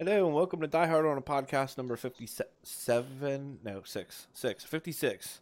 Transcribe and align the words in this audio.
Hello 0.00 0.24
and 0.24 0.34
welcome 0.34 0.62
to 0.62 0.66
Die 0.66 0.86
Hard 0.86 1.04
on 1.04 1.18
a 1.18 1.20
podcast 1.20 1.76
number 1.76 1.94
57. 1.94 3.58
No, 3.62 3.82
6. 3.84 4.26
6. 4.32 4.64
56. 4.64 5.40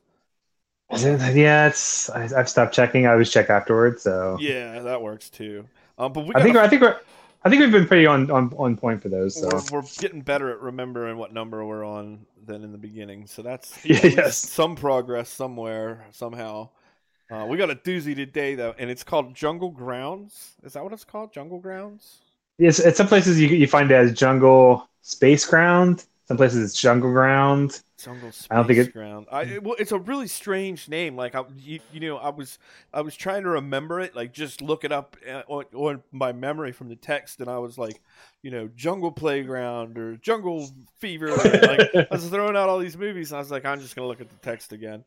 Yeah, 0.96 1.68
it's. 1.68 2.10
I, 2.10 2.28
I've 2.36 2.48
stopped 2.48 2.74
checking. 2.74 3.06
I 3.06 3.12
always 3.12 3.30
check 3.30 3.50
afterwards. 3.50 4.02
So 4.02 4.36
Yeah, 4.40 4.80
that 4.80 5.00
works 5.00 5.30
too. 5.30 5.68
Um, 5.96 6.12
but 6.12 6.26
we 6.26 6.34
I 6.34 6.42
think 6.42 6.54
gotta- 6.54 6.66
I 6.66 6.68
think 6.68 6.82
we're 6.82 6.98
I 7.44 7.50
think 7.50 7.60
we've 7.60 7.70
been 7.70 7.86
pretty 7.86 8.04
on 8.06 8.28
on, 8.32 8.52
on 8.58 8.76
point 8.76 9.00
for 9.00 9.08
those. 9.08 9.40
So 9.40 9.48
we're, 9.70 9.80
we're 9.80 9.86
getting 9.98 10.22
better 10.22 10.50
at 10.50 10.60
remembering 10.60 11.18
what 11.18 11.32
number 11.32 11.64
we're 11.64 11.84
on 11.84 12.26
than 12.44 12.64
in 12.64 12.72
the 12.72 12.78
beginning. 12.78 13.28
So 13.28 13.42
that's 13.42 13.78
Yeah, 13.84 14.00
yes. 14.06 14.38
some 14.38 14.74
progress 14.74 15.28
somewhere, 15.28 16.04
somehow. 16.10 16.70
Uh, 17.30 17.46
we 17.48 17.58
got 17.58 17.70
a 17.70 17.76
doozy 17.76 18.16
today, 18.16 18.56
though, 18.56 18.74
and 18.76 18.90
it's 18.90 19.04
called 19.04 19.36
Jungle 19.36 19.70
Grounds. 19.70 20.54
Is 20.64 20.72
that 20.72 20.82
what 20.82 20.92
it's 20.92 21.04
called? 21.04 21.32
Jungle 21.32 21.60
Grounds? 21.60 22.16
It's, 22.58 22.78
it's 22.78 22.96
some 22.96 23.08
places 23.08 23.40
you 23.40 23.48
you 23.48 23.66
find 23.66 23.90
it 23.90 23.94
as 23.94 24.12
jungle 24.14 24.88
space 25.02 25.44
ground. 25.46 26.04
Some 26.26 26.36
places 26.36 26.62
it's 26.70 26.80
jungle 26.80 27.10
ground. 27.10 27.80
Jungle 27.98 28.30
Space 28.30 28.46
I 28.50 28.54
don't 28.56 28.66
think 28.68 28.78
it- 28.78 28.92
Ground. 28.92 29.26
I, 29.32 29.42
it- 29.42 29.62
well, 29.64 29.74
it's 29.76 29.90
a 29.90 29.98
really 29.98 30.28
strange 30.28 30.88
name. 30.88 31.16
Like, 31.16 31.34
I, 31.34 31.42
you, 31.58 31.80
you 31.92 31.98
know, 31.98 32.16
I 32.18 32.28
was, 32.28 32.58
I 32.94 33.00
was 33.00 33.16
trying 33.16 33.42
to 33.42 33.48
remember 33.48 33.98
it. 33.98 34.14
Like, 34.14 34.32
just 34.32 34.62
look 34.62 34.84
it 34.84 34.92
up 34.92 35.16
uh, 35.28 35.42
on, 35.48 35.64
on 35.74 36.02
my 36.12 36.30
memory 36.32 36.70
from 36.70 36.90
the 36.90 36.94
text, 36.94 37.40
and 37.40 37.50
I 37.50 37.58
was 37.58 37.76
like, 37.76 38.00
you 38.42 38.52
know, 38.52 38.68
Jungle 38.76 39.10
Playground 39.10 39.98
or 39.98 40.16
Jungle 40.18 40.70
Fever. 40.98 41.30
like, 41.34 41.90
I 41.94 42.06
was 42.12 42.28
throwing 42.30 42.56
out 42.56 42.68
all 42.68 42.78
these 42.78 42.96
movies, 42.96 43.32
and 43.32 43.36
I 43.38 43.40
was 43.40 43.50
like, 43.50 43.64
I'm 43.64 43.80
just 43.80 43.96
gonna 43.96 44.06
look 44.06 44.20
at 44.20 44.28
the 44.30 44.36
text 44.48 44.72
again. 44.72 45.02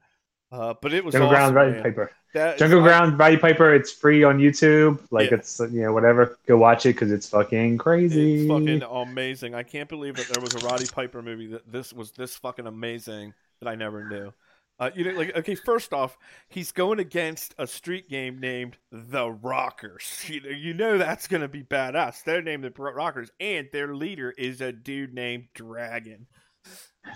Uh, 0.52 0.74
but 0.82 0.94
it 0.94 1.04
was 1.06 1.14
Jungle 1.14 1.30
awesome, 1.30 1.54
ground, 1.54 1.56
Roddy 1.56 1.72
man. 1.72 1.84
Piper. 1.84 2.12
That 2.34 2.54
is- 2.56 2.60
Jungle 2.60 2.80
I- 2.82 2.84
ground, 2.84 3.18
Roddy 3.20 3.38
Piper. 3.38 3.74
It's 3.74 3.92
free 3.92 4.24
on 4.24 4.38
YouTube. 4.40 5.00
Like 5.12 5.32
Yeah. 5.32 5.38
it's 5.38 5.60
you 5.60 5.82
know 5.84 5.94
whatever. 5.94 6.38
Go 6.46 6.58
watch 6.58 6.86
it 6.86 6.94
because 6.94 7.12
it's 7.12 7.30
fucking 7.30 7.78
crazy. 7.78 8.42
It's 8.42 8.50
fucking 8.50 8.82
amazing. 8.84 9.56
I 9.56 9.64
can't 9.64 9.88
believe 9.90 10.16
that 10.16 10.28
there 10.28 10.42
was 10.42 10.54
a 10.56 10.66
Roddy 10.66 10.88
Piper 10.88 11.22
movie 11.22 11.48
that 11.48 11.72
this 11.72 11.94
was 11.94 12.12
this 12.12 12.36
fucking 12.36 12.68
amazing 12.68 13.34
that 13.62 13.70
I 13.70 13.76
never 13.76 14.08
knew. 14.10 14.34
Uh, 14.80 14.90
you 14.96 15.04
know, 15.06 15.12
like 15.12 15.36
okay, 15.38 15.54
first 15.56 15.94
off, 15.94 16.18
he's 16.50 16.72
going 16.72 17.00
against 17.00 17.54
a 17.60 17.68
street 17.68 18.10
game 18.10 18.40
named 18.40 18.78
the 18.92 19.30
Rockers. 19.30 20.26
You 20.28 20.42
know, 20.42 20.50
you 20.50 20.74
know 20.74 20.98
that's 20.98 21.28
gonna 21.28 21.48
be 21.48 21.62
badass. 21.64 22.24
They're 22.24 22.42
named 22.42 22.64
the 22.64 22.72
Rockers, 22.72 23.30
and 23.40 23.70
their 23.72 23.94
leader 23.94 24.32
is 24.38 24.60
a 24.60 24.72
dude 24.72 25.14
named 25.14 25.46
Dragon. 25.54 26.26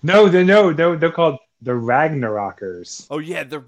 No, 0.03 0.27
they're 0.27 0.43
no, 0.43 0.73
they're, 0.73 0.95
they're 0.95 1.11
called 1.11 1.37
the 1.61 1.71
Ragnarokers. 1.71 3.09
Oh 3.09 3.19
yeah, 3.19 3.43
the. 3.43 3.59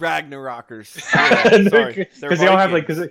Yeah, 1.13 1.57
sorry, 1.59 1.99
Because 2.27 2.39
They're 2.39 2.47
all 2.47 2.57
have 2.57 2.71
like 2.73 2.87
because 2.87 3.09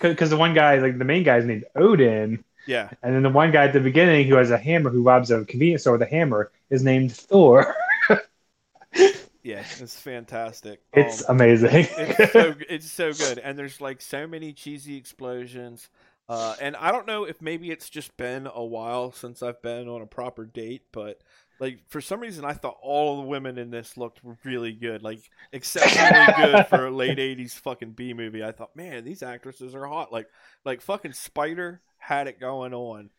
because 0.00 0.30
the 0.30 0.36
one 0.36 0.54
guy 0.54 0.78
like 0.78 0.98
the 0.98 1.04
main 1.04 1.24
guy 1.24 1.38
is 1.38 1.46
named 1.46 1.64
Odin, 1.76 2.44
yeah, 2.66 2.92
and 3.02 3.14
then 3.14 3.22
the 3.22 3.30
one 3.30 3.52
guy 3.52 3.64
at 3.66 3.72
the 3.74 3.80
beginning 3.80 4.28
who 4.28 4.36
has 4.36 4.50
a 4.50 4.58
hammer 4.58 4.90
who 4.90 5.02
robs 5.02 5.30
a 5.30 5.44
convenience 5.46 5.82
store 5.82 5.94
with 5.94 6.02
a 6.02 6.06
hammer 6.10 6.52
is 6.70 6.84
named 6.84 7.12
Thor. 7.12 7.74
yeah, 9.42 9.64
it's 9.78 9.98
fantastic. 9.98 10.80
It's 10.92 11.22
Um, 11.28 11.28
amazing. 11.28 11.86
it's 11.96 12.24
so 12.30 12.54
it's 12.68 12.90
so 12.90 13.14
good 13.14 13.38
and 13.38 13.58
there's 13.58 13.80
like 13.80 14.00
so 14.02 14.26
many 14.26 14.52
cheesy 14.52 14.96
explosions 14.96 15.88
uh, 16.28 16.56
and 16.60 16.76
i 16.76 16.92
don't 16.92 17.06
know 17.06 17.24
if 17.24 17.42
maybe 17.42 17.70
it's 17.70 17.90
just 17.90 18.16
been 18.16 18.48
a 18.52 18.64
while 18.64 19.12
since 19.12 19.42
i've 19.42 19.62
been 19.62 19.88
on 19.88 20.02
a 20.02 20.06
proper 20.06 20.44
date 20.46 20.82
but 20.92 21.20
like 21.62 21.78
for 21.88 22.00
some 22.00 22.18
reason 22.20 22.44
i 22.44 22.52
thought 22.52 22.76
all 22.82 23.16
the 23.22 23.28
women 23.28 23.56
in 23.56 23.70
this 23.70 23.96
looked 23.96 24.20
really 24.44 24.72
good 24.72 25.02
like 25.02 25.20
exceptionally 25.52 26.26
good 26.36 26.66
for 26.66 26.86
a 26.86 26.90
late 26.90 27.18
80s 27.38 27.52
fucking 27.52 27.92
b 27.92 28.12
movie 28.12 28.42
i 28.44 28.50
thought 28.52 28.74
man 28.76 29.04
these 29.04 29.22
actresses 29.22 29.74
are 29.74 29.86
hot 29.86 30.12
like 30.12 30.26
like 30.64 30.80
fucking 30.82 31.12
spider 31.12 31.80
had 31.98 32.26
it 32.26 32.40
going 32.40 32.74
on 32.74 33.10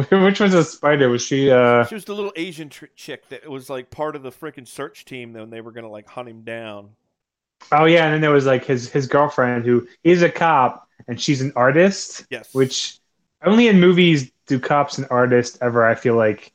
Which 0.09 0.39
was 0.39 0.56
a 0.56 0.64
spider? 0.64 1.08
Was 1.08 1.22
she? 1.22 1.52
uh 1.52 1.86
she 1.86 1.94
was 1.95 2.03
the 2.06 2.16
little 2.16 2.34
asian 2.36 2.67
tr- 2.69 2.86
chick 2.95 3.30
that 3.30 3.47
was 3.50 3.69
like 3.69 3.89
part 3.91 4.16
of 4.16 4.23
the 4.23 4.31
freaking 4.31 4.67
search 4.67 5.06
team 5.06 5.34
Then 5.34 5.50
they 5.50 5.62
were 5.62 5.72
gonna 5.72 5.89
like 5.89 6.08
hunt 6.08 6.28
him 6.28 6.41
down 6.44 6.89
Oh 7.72 7.85
yeah, 7.85 8.06
and 8.06 8.13
then 8.13 8.22
there 8.22 8.31
was 8.31 8.46
like 8.46 8.66
his 8.66 8.91
his 8.91 9.07
girlfriend 9.07 9.66
who 9.66 9.88
is 10.03 10.22
a 10.24 10.30
cop 10.30 10.88
and 11.07 11.22
she's 11.22 11.41
an 11.41 11.53
artist. 11.56 12.25
yes 12.30 12.53
Which 12.53 13.00
only 13.46 13.68
in 13.68 13.80
movies 13.80 14.31
do 14.47 14.59
cops 14.59 14.97
and 14.97 15.08
artists 15.09 15.58
ever. 15.62 15.85
I 15.85 15.96
feel 15.96 16.16
like 16.16 16.53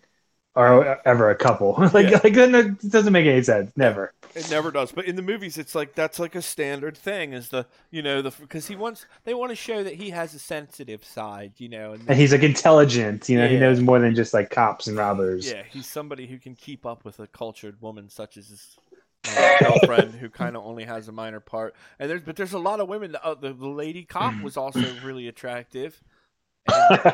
are 0.57 1.01
ever 1.07 1.31
a 1.31 1.37
couple. 1.37 1.75
like 1.95 2.11
Yeah. 2.11 2.21
like 2.25 2.35
that 2.35 2.53
that 2.53 2.91
doesn't 2.91 3.13
make 3.13 3.27
any 3.27 3.43
sense. 3.43 3.73
Never. 3.77 4.13
It 4.35 4.49
never 4.51 4.71
does. 4.71 4.93
But 4.93 5.05
in 5.07 5.17
the 5.17 5.23
movies, 5.23 5.59
it's 5.59 5.75
like 5.75 5.95
that's 5.95 6.19
like 6.19 6.35
a 6.35 6.43
standard 6.43 6.97
thing. 6.97 7.33
Is 7.33 7.49
the 7.51 7.67
you 7.91 8.03
know 8.03 8.23
the 8.23 8.31
because 8.31 8.67
he 8.67 8.77
wants 8.77 9.07
they 9.25 9.35
want 9.35 9.51
to 9.51 9.57
show 9.57 9.83
that 9.85 9.95
he 9.95 10.11
has 10.11 10.35
a 10.35 10.39
sensitive 10.39 11.05
side, 11.05 11.55
you 11.59 11.69
know, 11.69 11.93
and 11.93 12.09
And 12.09 12.19
he's 12.19 12.33
like 12.33 12.43
intelligent. 12.43 13.29
You 13.29 13.39
know, 13.39 13.49
he 13.49 13.57
knows 13.57 13.81
more 13.81 13.99
than 13.99 14.15
just 14.15 14.35
like 14.35 14.51
cops 14.51 14.87
and 14.87 14.97
robbers. 14.97 15.55
yeah, 15.55 15.63
he's 15.65 15.87
somebody 15.89 16.27
who 16.27 16.39
can 16.39 16.55
keep 16.55 16.87
up 16.87 17.05
with 17.05 17.19
a 17.21 17.27
cultured 17.27 17.81
woman 17.81 18.09
such 18.09 18.37
as 18.37 18.49
his 18.49 18.79
uh, 19.27 19.51
girlfriend, 19.59 20.15
who 20.15 20.29
kind 20.31 20.57
of 20.57 20.65
only 20.65 20.85
has 20.85 21.09
a 21.09 21.13
minor 21.13 21.41
part. 21.41 21.75
And 21.99 22.11
there's 22.11 22.23
but 22.23 22.37
there's 22.37 22.53
a 22.53 22.59
lot 22.59 22.81
of 22.81 22.89
women. 22.89 23.17
Uh, 23.23 23.35
the 23.35 23.53
the 23.53 23.69
lady 23.69 24.05
cop 24.05 24.41
was 24.43 24.57
also 24.57 24.95
really 25.03 25.29
attractive. 25.29 26.03
And, 26.91 27.05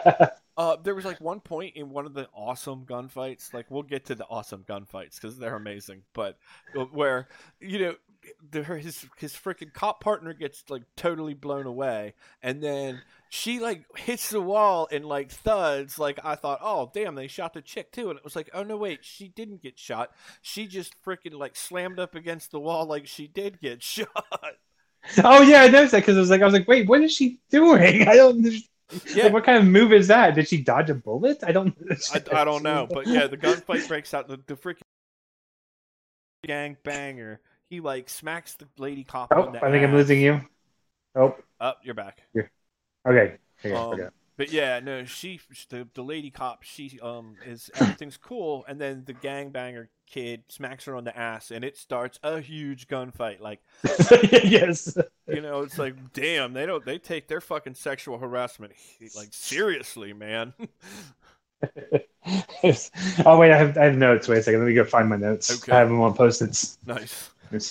uh, 0.58 0.76
there 0.82 0.94
was 0.96 1.06
like 1.06 1.20
one 1.22 1.40
point 1.40 1.76
in 1.76 1.90
one 1.90 2.06
of 2.06 2.14
the 2.14 2.28
awesome 2.34 2.84
gunfights. 2.84 3.54
Like 3.54 3.70
we'll 3.70 3.84
get 3.84 4.06
to 4.06 4.16
the 4.16 4.26
awesome 4.26 4.64
gunfights 4.68 5.20
because 5.20 5.38
they're 5.38 5.56
amazing. 5.56 6.02
But 6.14 6.36
uh, 6.76 6.84
where 6.86 7.28
you 7.60 7.78
know 7.78 7.94
the, 8.50 8.64
her- 8.64 8.78
his 8.78 9.06
his 9.16 9.34
freaking 9.34 9.72
cop 9.72 10.02
partner 10.02 10.34
gets 10.34 10.64
like 10.68 10.82
totally 10.96 11.34
blown 11.34 11.66
away, 11.66 12.14
and 12.42 12.62
then 12.62 13.02
she 13.30 13.60
like 13.60 13.84
hits 13.96 14.30
the 14.30 14.40
wall 14.40 14.88
and 14.90 15.04
like 15.06 15.30
thuds. 15.30 15.98
Like 15.98 16.18
I 16.24 16.34
thought, 16.34 16.58
oh 16.62 16.90
damn, 16.92 17.14
they 17.14 17.28
shot 17.28 17.54
the 17.54 17.62
chick 17.62 17.92
too, 17.92 18.10
and 18.10 18.18
it 18.18 18.24
was 18.24 18.36
like, 18.36 18.50
oh 18.52 18.64
no 18.64 18.76
wait, 18.76 19.04
she 19.04 19.28
didn't 19.28 19.62
get 19.62 19.78
shot. 19.78 20.10
She 20.42 20.66
just 20.66 20.94
freaking 21.04 21.34
like 21.38 21.56
slammed 21.56 22.00
up 22.00 22.16
against 22.16 22.50
the 22.50 22.60
wall 22.60 22.86
like 22.86 23.06
she 23.06 23.28
did 23.28 23.60
get 23.60 23.82
shot. 23.84 24.08
oh 25.24 25.42
yeah, 25.42 25.62
I 25.62 25.68
noticed 25.68 25.92
that 25.92 26.00
because 26.00 26.16
I 26.16 26.20
was 26.20 26.30
like, 26.30 26.42
I 26.42 26.44
was 26.44 26.54
like, 26.54 26.68
wait, 26.68 26.88
what 26.88 27.02
is 27.02 27.12
she 27.14 27.38
doing? 27.50 28.08
I 28.08 28.16
don't. 28.16 28.44
Yeah. 29.14 29.24
Like, 29.24 29.32
what 29.32 29.44
kind 29.44 29.58
of 29.58 29.64
move 29.66 29.92
is 29.92 30.08
that? 30.08 30.34
Did 30.34 30.48
she 30.48 30.62
dodge 30.62 30.90
a 30.90 30.94
bullet? 30.94 31.38
I 31.44 31.52
don't. 31.52 31.74
I, 32.08 32.22
I 32.32 32.44
don't 32.44 32.62
know, 32.62 32.88
but 32.90 33.08
yeah, 33.08 33.26
the 33.26 33.36
gunfight 33.36 33.86
breaks 33.88 34.14
out. 34.14 34.28
The, 34.28 34.38
the 34.46 34.56
freaking 34.56 34.80
gang 36.46 36.76
banger. 36.84 37.40
He 37.70 37.80
like 37.80 38.08
smacks 38.08 38.54
the 38.54 38.68
lady 38.78 39.04
cop 39.04 39.34
Oh, 39.34 39.56
I 39.62 39.70
think 39.70 39.84
I'm 39.84 39.94
losing 39.94 40.20
you. 40.20 40.40
Oh, 41.14 41.36
Oh, 41.60 41.74
you're 41.82 41.94
back. 41.94 42.22
okay. 43.06 43.38
Okay, 43.64 43.74
Um, 43.74 43.92
okay. 43.92 44.08
But 44.38 44.52
yeah, 44.52 44.78
no, 44.78 45.04
she 45.04 45.40
the, 45.68 45.88
the 45.94 46.02
lady 46.02 46.30
cop, 46.30 46.62
she 46.62 46.98
um 47.02 47.34
is 47.44 47.70
everything's 47.74 48.16
cool, 48.22 48.64
and 48.68 48.80
then 48.80 49.02
the 49.04 49.12
gangbanger 49.12 49.88
kid 50.06 50.44
smacks 50.46 50.84
her 50.84 50.94
on 50.94 51.02
the 51.02 51.18
ass, 51.18 51.50
and 51.50 51.64
it 51.64 51.76
starts 51.76 52.20
a 52.22 52.40
huge 52.40 52.86
gunfight. 52.86 53.40
Like 53.40 53.60
yes. 54.44 54.96
you 55.26 55.40
know, 55.40 55.62
it's 55.62 55.76
like 55.76 56.12
damn, 56.12 56.52
they 56.52 56.66
don't 56.66 56.84
they 56.84 56.98
take 56.98 57.26
their 57.26 57.40
fucking 57.40 57.74
sexual 57.74 58.16
harassment 58.18 58.74
like 59.16 59.30
seriously, 59.32 60.12
man. 60.12 60.54
oh 63.26 63.38
wait, 63.38 63.50
I 63.50 63.56
have 63.56 63.76
I 63.76 63.86
have 63.86 63.96
notes. 63.96 64.28
Wait 64.28 64.38
a 64.38 64.42
second. 64.44 64.60
Let 64.60 64.68
me 64.68 64.74
go 64.74 64.84
find 64.84 65.08
my 65.08 65.16
notes. 65.16 65.50
Okay. 65.50 65.72
I 65.72 65.80
have 65.80 65.88
them 65.88 66.00
on 66.00 66.14
post-its. 66.14 66.78
nice. 66.86 67.30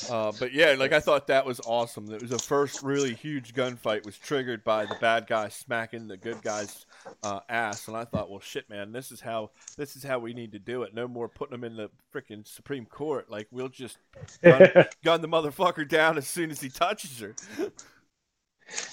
Uh, 0.09 0.31
but 0.39 0.53
yeah, 0.53 0.75
like 0.77 0.93
I 0.93 0.99
thought 0.99 1.27
that 1.27 1.45
was 1.45 1.59
awesome. 1.65 2.11
It 2.11 2.21
was 2.21 2.31
the 2.31 2.39
first 2.39 2.83
really 2.83 3.13
huge 3.13 3.53
gunfight 3.53 4.05
was 4.05 4.17
triggered 4.17 4.63
by 4.63 4.85
the 4.85 4.95
bad 4.95 5.27
guy 5.27 5.49
smacking 5.49 6.07
the 6.07 6.17
good 6.17 6.41
guy's 6.41 6.85
uh, 7.23 7.41
ass, 7.49 7.87
and 7.87 7.95
I 7.95 8.05
thought, 8.05 8.29
well, 8.29 8.39
shit, 8.39 8.69
man, 8.69 8.91
this 8.91 9.11
is 9.11 9.21
how 9.21 9.51
this 9.77 9.95
is 9.95 10.03
how 10.03 10.19
we 10.19 10.33
need 10.33 10.51
to 10.53 10.59
do 10.59 10.83
it. 10.83 10.93
No 10.93 11.07
more 11.07 11.27
putting 11.29 11.59
them 11.59 11.63
in 11.63 11.75
the 11.75 11.89
freaking 12.13 12.47
Supreme 12.47 12.85
Court. 12.85 13.29
Like 13.29 13.47
we'll 13.51 13.69
just 13.69 13.97
gun, 14.41 14.69
gun 15.03 15.21
the 15.21 15.27
motherfucker 15.27 15.87
down 15.87 16.17
as 16.17 16.27
soon 16.27 16.51
as 16.51 16.61
he 16.61 16.69
touches 16.69 17.19
her. 17.19 17.35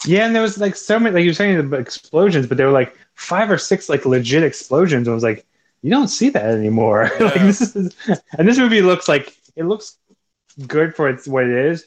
yeah, 0.06 0.26
and 0.26 0.34
there 0.34 0.42
was 0.42 0.58
like 0.58 0.76
so 0.76 0.98
many. 0.98 1.14
Like 1.14 1.24
you 1.24 1.30
were 1.30 1.34
saying 1.34 1.70
the 1.70 1.76
explosions, 1.76 2.46
but 2.46 2.56
there 2.56 2.66
were 2.66 2.72
like 2.72 2.96
five 3.14 3.50
or 3.50 3.58
six 3.58 3.88
like 3.88 4.04
legit 4.04 4.42
explosions. 4.42 5.08
I 5.08 5.14
was 5.14 5.22
like, 5.22 5.46
you 5.82 5.90
don't 5.90 6.08
see 6.08 6.30
that 6.30 6.46
anymore. 6.46 7.10
like 7.20 7.34
this 7.34 7.60
is, 7.60 7.94
and 8.38 8.48
this 8.48 8.58
movie 8.58 8.82
looks 8.82 9.06
like 9.06 9.36
it 9.56 9.64
looks 9.64 9.98
good 10.66 10.94
for 10.94 11.08
its 11.08 11.26
what 11.26 11.44
it 11.44 11.66
is, 11.66 11.86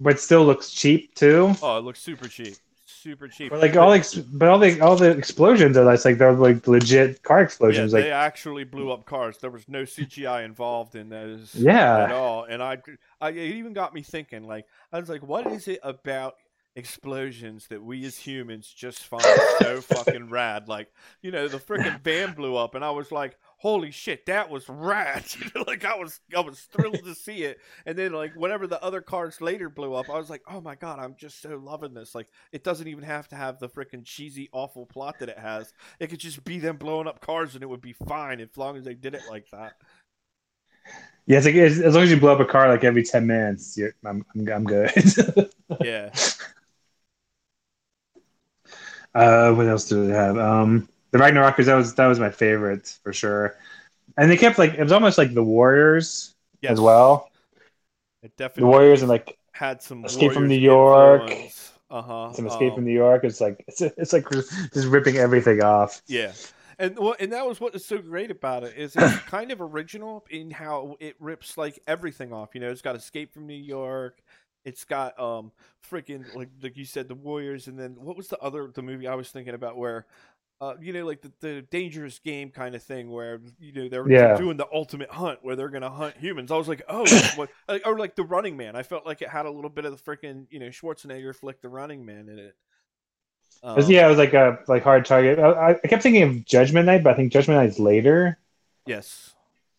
but 0.00 0.20
still 0.20 0.44
looks 0.44 0.70
cheap 0.70 1.14
too. 1.14 1.54
Oh, 1.62 1.78
it 1.78 1.82
looks 1.84 2.00
super 2.00 2.28
cheap, 2.28 2.56
super 2.84 3.28
cheap. 3.28 3.50
But 3.50 3.60
like 3.60 3.76
all, 3.76 3.92
ex- 3.92 4.14
but 4.14 4.48
all 4.48 4.58
the 4.58 4.80
all 4.80 4.96
the 4.96 5.10
explosions 5.10 5.76
are 5.76 5.84
like, 5.84 6.04
like 6.04 6.18
they're 6.18 6.32
like 6.32 6.66
legit 6.66 7.22
car 7.22 7.42
explosions. 7.42 7.92
yeah, 7.92 7.98
explosions. 7.98 8.04
they 8.04 8.10
actually 8.12 8.64
blew 8.64 8.90
up 8.92 9.04
cars. 9.06 9.38
There 9.38 9.50
was 9.50 9.68
no 9.68 9.82
CGI 9.82 10.44
involved 10.44 10.94
in 10.96 11.08
those. 11.08 11.54
Yeah. 11.54 12.04
at 12.04 12.12
all. 12.12 12.44
And 12.44 12.62
I, 12.62 12.78
I, 13.20 13.30
it 13.30 13.54
even 13.56 13.72
got 13.72 13.94
me 13.94 14.02
thinking. 14.02 14.44
Like, 14.44 14.66
I 14.92 14.98
was 15.00 15.08
like, 15.08 15.22
what 15.22 15.46
is 15.46 15.68
it 15.68 15.80
about 15.82 16.34
explosions 16.76 17.68
that 17.68 17.82
we 17.82 18.04
as 18.04 18.18
humans 18.18 18.68
just 18.68 19.04
find 19.04 19.24
so 19.60 19.80
fucking 19.80 20.28
rad? 20.28 20.68
Like, 20.68 20.92
you 21.22 21.30
know, 21.30 21.46
the 21.48 21.58
freaking 21.58 22.00
van 22.02 22.32
blew 22.34 22.56
up, 22.56 22.74
and 22.74 22.84
I 22.84 22.90
was 22.90 23.12
like, 23.12 23.38
holy 23.64 23.90
shit, 23.90 24.26
that 24.26 24.50
was 24.50 24.68
rad. 24.68 25.24
like 25.66 25.86
I 25.86 25.96
was 25.96 26.20
I 26.36 26.40
was 26.40 26.60
thrilled 26.60 27.02
to 27.02 27.14
see 27.14 27.44
it. 27.44 27.58
And 27.86 27.96
then 27.96 28.12
like 28.12 28.34
whenever 28.36 28.66
the 28.66 28.80
other 28.84 29.00
cars 29.00 29.40
later 29.40 29.70
blew 29.70 29.94
up, 29.94 30.10
I 30.10 30.18
was 30.18 30.28
like, 30.28 30.42
oh 30.46 30.60
my 30.60 30.74
god, 30.74 30.98
I'm 30.98 31.16
just 31.18 31.40
so 31.40 31.56
loving 31.56 31.94
this. 31.94 32.14
Like 32.14 32.28
it 32.52 32.62
doesn't 32.62 32.86
even 32.86 33.04
have 33.04 33.26
to 33.28 33.36
have 33.36 33.58
the 33.58 33.70
freaking 33.70 34.04
cheesy, 34.04 34.50
awful 34.52 34.84
plot 34.84 35.18
that 35.20 35.30
it 35.30 35.38
has. 35.38 35.72
It 35.98 36.08
could 36.08 36.20
just 36.20 36.44
be 36.44 36.58
them 36.58 36.76
blowing 36.76 37.08
up 37.08 37.20
cars 37.20 37.54
and 37.54 37.62
it 37.62 37.66
would 37.66 37.80
be 37.80 37.94
fine 37.94 38.38
as 38.40 38.54
long 38.54 38.76
as 38.76 38.84
they 38.84 38.92
did 38.94 39.14
it 39.14 39.22
like 39.30 39.48
that. 39.50 39.76
Yeah, 41.24 41.38
it's 41.38 41.46
like 41.46 41.54
as, 41.54 41.80
as 41.80 41.94
long 41.94 42.04
as 42.04 42.10
you 42.10 42.20
blow 42.20 42.34
up 42.34 42.40
a 42.40 42.44
car 42.44 42.68
like 42.68 42.84
every 42.84 43.02
ten 43.02 43.26
minutes, 43.26 43.78
you're, 43.78 43.94
I'm, 44.04 44.26
I'm 44.34 44.46
I'm 44.46 44.64
good. 44.64 44.92
Yeah. 45.80 46.10
Uh, 49.14 49.52
what 49.52 49.68
else 49.68 49.88
do 49.88 50.04
we 50.04 50.10
have? 50.10 50.36
Um, 50.36 50.88
the 51.14 51.20
Ragnarokers. 51.20 51.66
That 51.66 51.76
was 51.76 51.94
that 51.96 52.08
was 52.08 52.20
my 52.20 52.30
favorite 52.30 52.98
for 53.04 53.14
sure. 53.14 53.56
And 54.18 54.30
they 54.30 54.36
kept 54.36 54.58
like 54.58 54.74
it 54.74 54.82
was 54.82 54.92
almost 54.92 55.18
like 55.18 55.34
the 55.34 55.44
Warriors 55.44 56.34
Yes. 56.60 56.72
as 56.72 56.80
well. 56.80 57.30
It 58.22 58.36
definitely 58.36 58.62
The 58.62 58.66
Warriors 58.66 59.02
and 59.02 59.08
like 59.08 59.38
had 59.52 59.82
some 59.82 60.04
Escape 60.04 60.32
from 60.32 60.48
New 60.48 60.58
York. 60.58 61.30
Uh 61.90 62.02
huh. 62.02 62.32
some 62.32 62.46
Escape 62.46 62.74
from 62.74 62.84
New 62.84 62.92
York. 62.92 63.24
It's 63.24 63.40
like 63.40 63.64
it's 63.68 63.80
it's 63.80 64.12
like 64.12 64.28
just 64.30 64.88
ripping 64.88 65.16
everything 65.16 65.62
off. 65.62 66.02
Yeah. 66.06 66.32
And 66.78 66.98
well, 66.98 67.14
and 67.20 67.32
that 67.32 67.46
was 67.46 67.60
what 67.60 67.74
is 67.74 67.84
so 67.84 67.98
great 67.98 68.30
about 68.30 68.64
it 68.64 68.76
is 68.76 68.96
it's 68.96 69.16
kind 69.26 69.52
of 69.52 69.60
original 69.60 70.26
in 70.30 70.50
how 70.50 70.96
it 71.00 71.16
rips 71.20 71.56
like 71.56 71.78
everything 71.86 72.32
off. 72.32 72.54
You 72.54 72.60
know, 72.60 72.70
it's 72.70 72.82
got 72.82 72.96
Escape 72.96 73.32
from 73.32 73.46
New 73.46 73.54
York. 73.54 74.20
It's 74.64 74.84
got 74.84 75.18
um 75.20 75.52
freaking 75.88 76.34
like 76.34 76.48
like 76.62 76.76
you 76.76 76.84
said 76.84 77.08
the 77.08 77.14
Warriors 77.14 77.68
and 77.68 77.78
then 77.78 77.96
what 78.00 78.16
was 78.16 78.28
the 78.28 78.38
other 78.40 78.70
the 78.74 78.82
movie 78.82 79.06
I 79.06 79.14
was 79.14 79.30
thinking 79.30 79.54
about 79.54 79.76
where 79.76 80.06
uh 80.64 80.74
you 80.80 80.92
know 80.92 81.04
like 81.04 81.20
the, 81.22 81.32
the 81.40 81.62
dangerous 81.70 82.18
game 82.18 82.50
kind 82.50 82.74
of 82.74 82.82
thing 82.82 83.10
where 83.10 83.40
you 83.60 83.72
know 83.72 83.88
they're 83.88 84.08
Yeah. 84.10 84.36
doing 84.36 84.56
the 84.56 84.66
ultimate 84.72 85.10
hunt 85.10 85.40
where 85.42 85.56
they're 85.56 85.68
gonna 85.68 85.90
hunt 85.90 86.16
humans. 86.16 86.50
I 86.50 86.56
was 86.56 86.68
like, 86.68 86.82
oh, 86.88 87.04
what, 87.36 87.50
like, 87.68 87.82
or 87.86 87.98
like 87.98 88.14
the 88.16 88.22
Running 88.24 88.56
Man. 88.56 88.76
I 88.76 88.82
felt 88.82 89.04
like 89.06 89.22
it 89.22 89.28
had 89.28 89.46
a 89.46 89.50
little 89.50 89.70
bit 89.70 89.84
of 89.84 89.92
the 89.96 90.02
freaking 90.16 90.46
you 90.50 90.58
know 90.58 90.66
Schwarzenegger 90.68 91.34
flick 91.34 91.60
the 91.60 91.68
Running 91.68 92.04
Man 92.06 92.28
in 92.28 92.38
it. 92.38 92.54
Um, 93.62 93.80
yeah, 93.88 94.06
it 94.06 94.08
was 94.10 94.18
like 94.18 94.34
a 94.34 94.58
like 94.68 94.82
hard 94.82 95.04
target. 95.04 95.38
I, 95.38 95.70
I 95.82 95.88
kept 95.88 96.02
thinking 96.02 96.22
of 96.22 96.44
Judgment 96.44 96.86
Night, 96.86 97.02
but 97.02 97.14
I 97.14 97.16
think 97.16 97.32
Judgment 97.32 97.60
Night's 97.60 97.78
later, 97.78 98.38
Yes. 98.86 99.30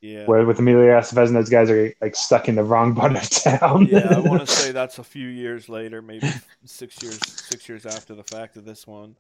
Yeah. 0.02 0.26
where 0.26 0.46
with 0.46 0.60
Emilio 0.60 1.00
Estevez 1.00 1.28
and 1.28 1.36
those 1.36 1.50
guys 1.50 1.70
are 1.70 1.92
like 2.00 2.16
stuck 2.16 2.48
in 2.48 2.54
the 2.56 2.64
wrong 2.64 2.94
part 2.96 3.16
of 3.16 3.28
town. 3.30 3.88
yeah, 3.88 4.08
I 4.16 4.20
want 4.20 4.42
to 4.42 4.48
say 4.56 4.72
that's 4.72 5.00
a 5.00 5.04
few 5.04 5.28
years 5.28 5.68
later, 5.68 6.02
maybe 6.02 6.30
six 6.64 7.02
years, 7.02 7.20
six 7.26 7.68
years 7.68 7.86
after 7.88 8.14
the 8.14 8.24
fact 8.24 8.56
of 8.56 8.66
this 8.66 8.86
one. 8.86 9.16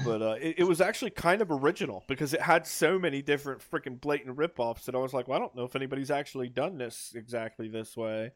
But 0.00 0.22
uh, 0.22 0.36
it, 0.40 0.60
it 0.60 0.64
was 0.64 0.80
actually 0.80 1.10
kind 1.10 1.42
of 1.42 1.50
original 1.50 2.04
because 2.06 2.32
it 2.32 2.40
had 2.40 2.66
so 2.66 2.98
many 2.98 3.20
different 3.20 3.60
freaking 3.68 4.00
blatant 4.00 4.36
ripoffs 4.36 4.84
that 4.84 4.94
I 4.94 4.98
was 4.98 5.12
like, 5.12 5.26
well, 5.28 5.38
I 5.38 5.40
don't 5.40 5.56
know 5.56 5.64
if 5.64 5.74
anybody's 5.76 6.10
actually 6.10 6.48
done 6.48 6.78
this 6.78 7.12
exactly 7.16 7.68
this 7.68 7.96
way. 7.96 8.32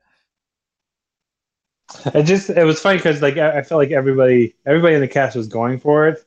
It 2.14 2.24
just 2.24 2.48
it 2.50 2.64
was 2.64 2.80
funny 2.80 2.98
because 2.98 3.20
like 3.20 3.36
I, 3.36 3.58
I 3.58 3.62
felt 3.62 3.78
like 3.78 3.90
everybody 3.90 4.54
everybody 4.66 4.94
in 4.94 5.00
the 5.00 5.08
cast 5.08 5.36
was 5.36 5.46
going 5.48 5.78
for 5.78 6.08
it, 6.08 6.24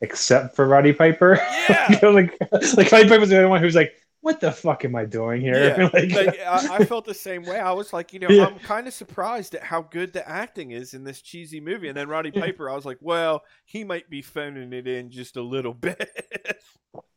except 0.00 0.54
for 0.54 0.66
Roddy 0.66 0.92
Piper. 0.92 1.40
Yeah. 1.68 1.98
Like 2.02 2.38
like 2.76 2.92
Roddy 2.92 3.08
Piper 3.08 3.20
was 3.20 3.30
the 3.30 3.38
only 3.38 3.48
one 3.48 3.60
who 3.60 3.66
was 3.66 3.74
like, 3.74 3.94
"What 4.28 4.40
the 4.40 4.52
fuck 4.52 4.84
am 4.84 4.94
I 4.94 5.06
doing 5.06 5.40
here?" 5.40 5.74
Yeah, 5.78 5.88
like, 5.94 6.10
like, 6.12 6.38
I, 6.40 6.76
I 6.76 6.84
felt 6.84 7.06
the 7.06 7.14
same 7.14 7.44
way. 7.44 7.58
I 7.58 7.72
was 7.72 7.92
like, 7.94 8.12
you 8.12 8.18
know, 8.20 8.28
Yeah. 8.30 8.44
I'm 8.46 8.58
kind 8.58 8.86
of 8.86 8.92
surprised 8.92 9.54
at 9.54 9.62
how 9.62 9.80
good 9.82 10.12
the 10.12 10.28
acting 10.28 10.72
is 10.72 10.92
in 10.92 11.02
this 11.04 11.22
cheesy 11.22 11.60
movie. 11.60 11.88
And 11.88 11.96
then 11.96 12.08
Roddy 12.08 12.30
Piper, 12.30 12.68
I 12.68 12.74
was 12.74 12.84
like, 12.84 12.98
well, 13.00 13.42
he 13.64 13.84
might 13.84 14.10
be 14.10 14.20
phoning 14.20 14.72
it 14.74 14.86
in 14.86 15.10
just 15.10 15.36
a 15.38 15.42
little 15.42 15.72
bit. 15.88 16.10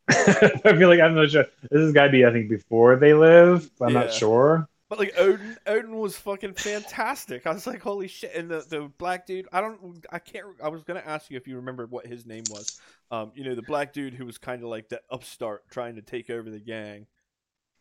I 0.09 0.75
feel 0.77 0.87
like 0.89 0.99
I'm 1.01 1.15
not 1.15 1.31
sure. 1.31 1.45
This 1.69 1.81
has 1.81 1.91
got 1.93 2.05
to 2.05 2.11
be 2.11 2.25
I 2.25 2.31
think 2.31 2.49
before 2.49 2.95
they 2.95 3.13
live. 3.13 3.69
But 3.77 3.85
I'm 3.89 3.93
Yeah. 3.93 3.99
not 4.01 4.13
sure. 4.13 4.69
But 4.91 4.99
like 4.99 5.13
Odin, 5.17 5.57
Odin 5.67 5.97
was 5.97 6.17
fucking 6.17 6.55
fantastic. 6.55 7.47
I 7.47 7.53
was 7.53 7.65
like, 7.65 7.81
holy 7.81 8.09
shit! 8.09 8.35
And 8.35 8.51
the, 8.51 8.65
the 8.67 8.91
black 8.97 9.25
dude, 9.25 9.47
I 9.53 9.61
don't, 9.61 10.05
I 10.11 10.19
can't. 10.19 10.47
I 10.61 10.67
was 10.67 10.83
gonna 10.83 11.01
ask 11.05 11.31
you 11.31 11.37
if 11.37 11.47
you 11.47 11.55
remember 11.55 11.85
what 11.85 12.05
his 12.05 12.25
name 12.25 12.43
was. 12.49 12.81
Um, 13.09 13.31
you 13.33 13.45
know, 13.45 13.55
the 13.55 13.61
black 13.61 13.93
dude 13.93 14.13
who 14.13 14.25
was 14.25 14.37
kind 14.37 14.61
of 14.61 14.67
like 14.67 14.89
the 14.89 14.99
upstart 15.09 15.63
trying 15.69 15.95
to 15.95 16.01
take 16.01 16.29
over 16.29 16.49
the 16.49 16.59
gang. 16.59 17.07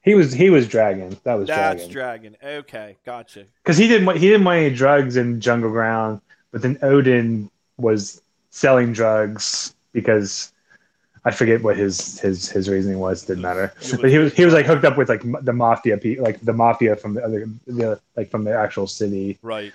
He 0.03 0.15
was 0.15 0.33
he 0.33 0.51
was 0.51 0.69
Dragon. 0.69 1.19
That 1.25 1.35
was 1.35 1.49
That's 1.49 1.89
Dragon. 1.89 2.37
Dragon. 2.37 2.59
Okay, 2.61 2.97
gotcha. 3.05 3.45
Because 3.65 3.77
he 3.77 3.89
didn't 3.89 4.17
he 4.17 4.29
didn't 4.29 4.45
want 4.45 4.61
any 4.61 4.73
drugs 4.73 5.17
in 5.17 5.41
Jungle 5.41 5.73
Ground, 5.73 6.21
but 6.53 6.63
then 6.63 6.79
Odin 6.81 7.51
was 7.77 8.23
selling 8.51 8.93
drugs 8.93 9.75
because 9.93 10.53
I 11.25 11.31
forget 11.33 11.63
what 11.63 11.77
his 11.77 12.19
his 12.21 12.49
his 12.49 12.69
reasoning 12.69 12.99
was. 12.99 13.25
Didn't 13.25 13.43
matter. 13.43 13.73
But 14.01 14.11
he 14.11 14.19
was 14.19 14.33
he 14.33 14.45
was 14.45 14.55
like 14.55 14.67
hooked 14.67 14.85
up 14.85 14.97
with 14.97 15.09
like 15.09 15.23
the 15.43 15.53
mafia, 15.53 15.99
pe- 15.99 16.17
like 16.19 16.41
the 16.41 16.53
mafia 16.53 16.97
from 16.97 17.15
the 17.15 17.23
other, 17.23 17.47
the 17.67 18.01
like 18.17 18.31
from 18.31 18.45
the 18.45 18.57
actual 18.57 18.87
city, 18.87 19.39
right. 19.43 19.73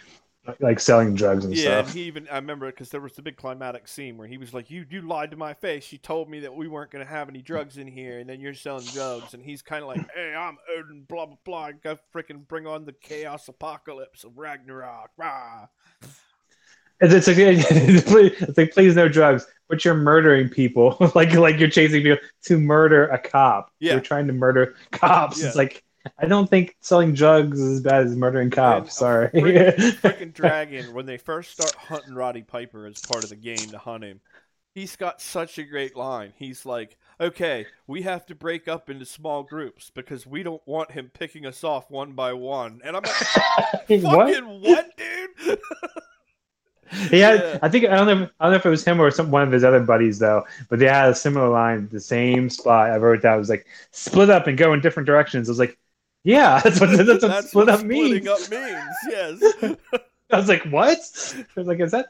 like, 0.59 0.79
selling 0.79 1.13
drugs 1.15 1.45
and 1.45 1.55
Yeah, 1.55 1.79
and 1.79 1.87
stuff. 1.87 1.93
he 1.95 2.03
even 2.03 2.27
I 2.29 2.35
remember 2.35 2.67
because 2.67 2.89
there 2.89 3.01
was 3.01 3.13
the 3.13 3.21
big 3.21 3.35
climatic 3.37 3.87
scene 3.87 4.17
where 4.17 4.27
he 4.27 4.37
was 4.37 4.53
like, 4.53 4.71
"You 4.71 4.85
you 4.89 5.01
lied 5.01 5.31
to 5.31 5.37
my 5.37 5.53
face. 5.53 5.91
You 5.91 5.97
told 5.99 6.29
me 6.29 6.39
that 6.41 6.55
we 6.55 6.67
weren't 6.67 6.89
going 6.91 7.05
to 7.05 7.11
have 7.11 7.29
any 7.29 7.41
drugs 7.41 7.77
in 7.77 7.87
here, 7.87 8.19
and 8.19 8.29
then 8.29 8.39
you're 8.39 8.53
selling 8.55 8.85
drugs." 8.85 9.33
And 9.35 9.43
he's 9.43 9.61
kind 9.61 9.83
of 9.83 9.89
like, 9.89 10.01
"Hey, 10.15 10.33
I'm 10.35 10.57
Odin, 10.75 11.03
blah 11.07 11.27
blah 11.27 11.37
blah. 11.43 11.71
Go 11.73 11.97
freaking 12.13 12.47
bring 12.47 12.65
on 12.65 12.85
the 12.85 12.93
chaos 12.93 13.47
apocalypse 13.47 14.23
of 14.23 14.37
Ragnarok." 14.37 15.11
Rah. 15.17 15.67
It's, 17.01 17.13
it's 17.13 17.27
like 18.07 18.41
it's 18.49 18.57
like 18.57 18.71
please 18.71 18.95
no 18.95 19.09
drugs, 19.09 19.45
but 19.67 19.83
you're 19.83 19.95
murdering 19.95 20.49
people, 20.49 20.97
like 21.15 21.33
like 21.33 21.59
you're 21.59 21.69
chasing 21.69 22.03
people 22.03 22.23
to 22.43 22.59
murder 22.59 23.07
a 23.07 23.17
cop. 23.17 23.71
Yeah. 23.79 23.93
You're 23.93 24.01
trying 24.01 24.27
to 24.27 24.33
murder 24.33 24.75
cops. 24.91 25.39
Yeah. 25.39 25.47
It's 25.47 25.55
like 25.55 25.83
I 26.19 26.27
don't 26.27 26.49
think 26.49 26.75
selling 26.81 27.13
drugs 27.13 27.59
is 27.59 27.77
as 27.77 27.81
bad 27.81 28.05
as 28.05 28.15
murdering 28.15 28.51
cops. 28.51 28.89
Uh, 28.89 28.91
Sorry. 28.91 29.29
Freaking 29.33 30.33
dragon 30.33 30.93
when 30.93 31.05
they 31.05 31.17
first 31.17 31.51
start 31.51 31.73
hunting 31.75 32.13
Roddy 32.13 32.43
Piper 32.43 32.85
as 32.85 32.99
part 33.01 33.23
of 33.23 33.29
the 33.29 33.35
game 33.35 33.57
to 33.57 33.77
hunt 33.77 34.03
him. 34.03 34.21
He's 34.73 34.97
got 34.97 35.21
such 35.21 35.57
a 35.57 35.63
great 35.63 35.95
line. 35.95 36.33
He's 36.35 36.65
like, 36.65 36.97
"Okay, 37.19 37.65
we 37.87 38.01
have 38.01 38.25
to 38.25 38.35
break 38.35 38.67
up 38.67 38.89
into 38.89 39.05
small 39.05 39.41
groups 39.41 39.89
because 39.89 40.27
we 40.27 40.43
don't 40.43 40.61
want 40.67 40.91
him 40.91 41.09
picking 41.13 41.45
us 41.45 41.63
off 41.63 41.89
one 41.89 42.11
by 42.11 42.33
one." 42.33 42.81
And 42.83 42.97
I'm 42.97 43.03
like, 43.03 44.03
what? 44.03 44.27
"Fucking 44.35 44.61
what, 44.61 44.97
dude?" 44.97 45.59
He 46.91 47.19
had, 47.19 47.39
Yeah. 47.39 47.59
I 47.61 47.69
think 47.69 47.85
I 47.85 47.95
don't 47.95 48.07
know. 48.07 48.29
I 48.39 48.45
don't 48.45 48.51
know 48.51 48.57
if 48.57 48.65
it 48.65 48.69
was 48.69 48.83
him 48.83 48.99
or 49.01 49.09
some 49.11 49.31
one 49.31 49.41
of 49.43 49.51
his 49.51 49.63
other 49.63 49.79
buddies 49.79 50.19
though. 50.19 50.43
But 50.69 50.79
they 50.79 50.87
had 50.87 51.09
a 51.09 51.15
similar 51.15 51.49
line, 51.49 51.89
the 51.89 51.99
same 51.99 52.49
spot. 52.49 52.91
I 52.91 52.97
wrote. 52.97 53.23
It 53.23 53.37
was 53.37 53.49
like 53.49 53.65
split 53.91 54.29
up 54.29 54.47
and 54.47 54.57
go 54.57 54.73
in 54.73 54.81
different 54.81 55.07
directions. 55.07 55.49
I 55.49 55.51
was 55.51 55.59
like, 55.59 55.77
yeah, 56.23 56.59
that's 56.63 56.79
what 56.79 56.89
that's 56.95 57.23
what 57.23 57.43
split 57.43 57.69
up 57.69 57.83
means. 57.83 58.27
up 58.27 58.49
means. 58.49 58.83
Yes. 59.09 59.41
I 60.31 60.37
was 60.37 60.47
like, 60.47 60.63
what? 60.65 60.97
I 61.37 61.45
was 61.59 61.67
like, 61.67 61.79
is 61.79 61.91
that? 61.91 62.07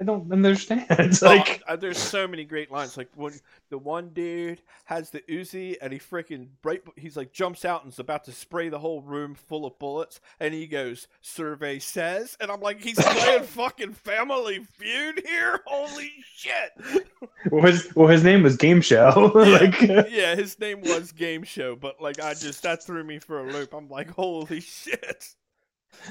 I 0.00 0.04
don't 0.04 0.30
understand. 0.30 0.86
It's 0.90 1.22
oh, 1.22 1.26
like, 1.26 1.62
Oh, 1.68 1.76
there's 1.76 1.98
so 1.98 2.28
many 2.28 2.44
great 2.44 2.70
lines. 2.70 2.96
Like 2.96 3.08
when 3.14 3.32
the 3.70 3.78
one 3.78 4.10
dude 4.10 4.60
has 4.84 5.10
the 5.10 5.20
Uzi 5.22 5.76
and 5.80 5.92
he 5.92 5.98
freaking 5.98 6.48
right, 6.62 6.82
he's 6.96 7.16
like 7.16 7.32
jumps 7.32 7.64
out 7.64 7.82
and 7.82 7.92
is 7.92 7.98
about 7.98 8.24
to 8.24 8.32
spray 8.32 8.68
the 8.68 8.78
whole 8.78 9.00
room 9.00 9.34
full 9.34 9.64
of 9.64 9.78
bullets, 9.78 10.20
and 10.38 10.52
he 10.52 10.66
goes, 10.66 11.08
"Survey 11.22 11.78
says," 11.78 12.36
and 12.40 12.50
I'm 12.50 12.60
like, 12.60 12.80
he's 12.82 12.98
playing 12.98 13.42
fucking 13.44 13.92
Family 13.94 14.66
Feud 14.78 15.22
here. 15.26 15.60
Holy 15.66 16.12
shit! 16.34 16.72
well, 17.50 17.66
his 17.66 17.88
well, 17.96 18.08
his 18.08 18.22
name 18.22 18.42
was 18.42 18.56
Game 18.56 18.82
Show. 18.82 19.32
like, 19.34 19.80
yeah, 20.10 20.34
his 20.34 20.58
name 20.58 20.82
was 20.82 21.12
Game 21.12 21.42
Show, 21.42 21.74
but 21.74 22.00
like 22.00 22.20
I 22.20 22.34
just 22.34 22.62
that 22.62 22.84
threw 22.84 23.02
me 23.02 23.18
for 23.18 23.40
a 23.40 23.52
loop. 23.52 23.72
I'm 23.72 23.88
like, 23.88 24.10
holy 24.10 24.60
shit! 24.60 25.34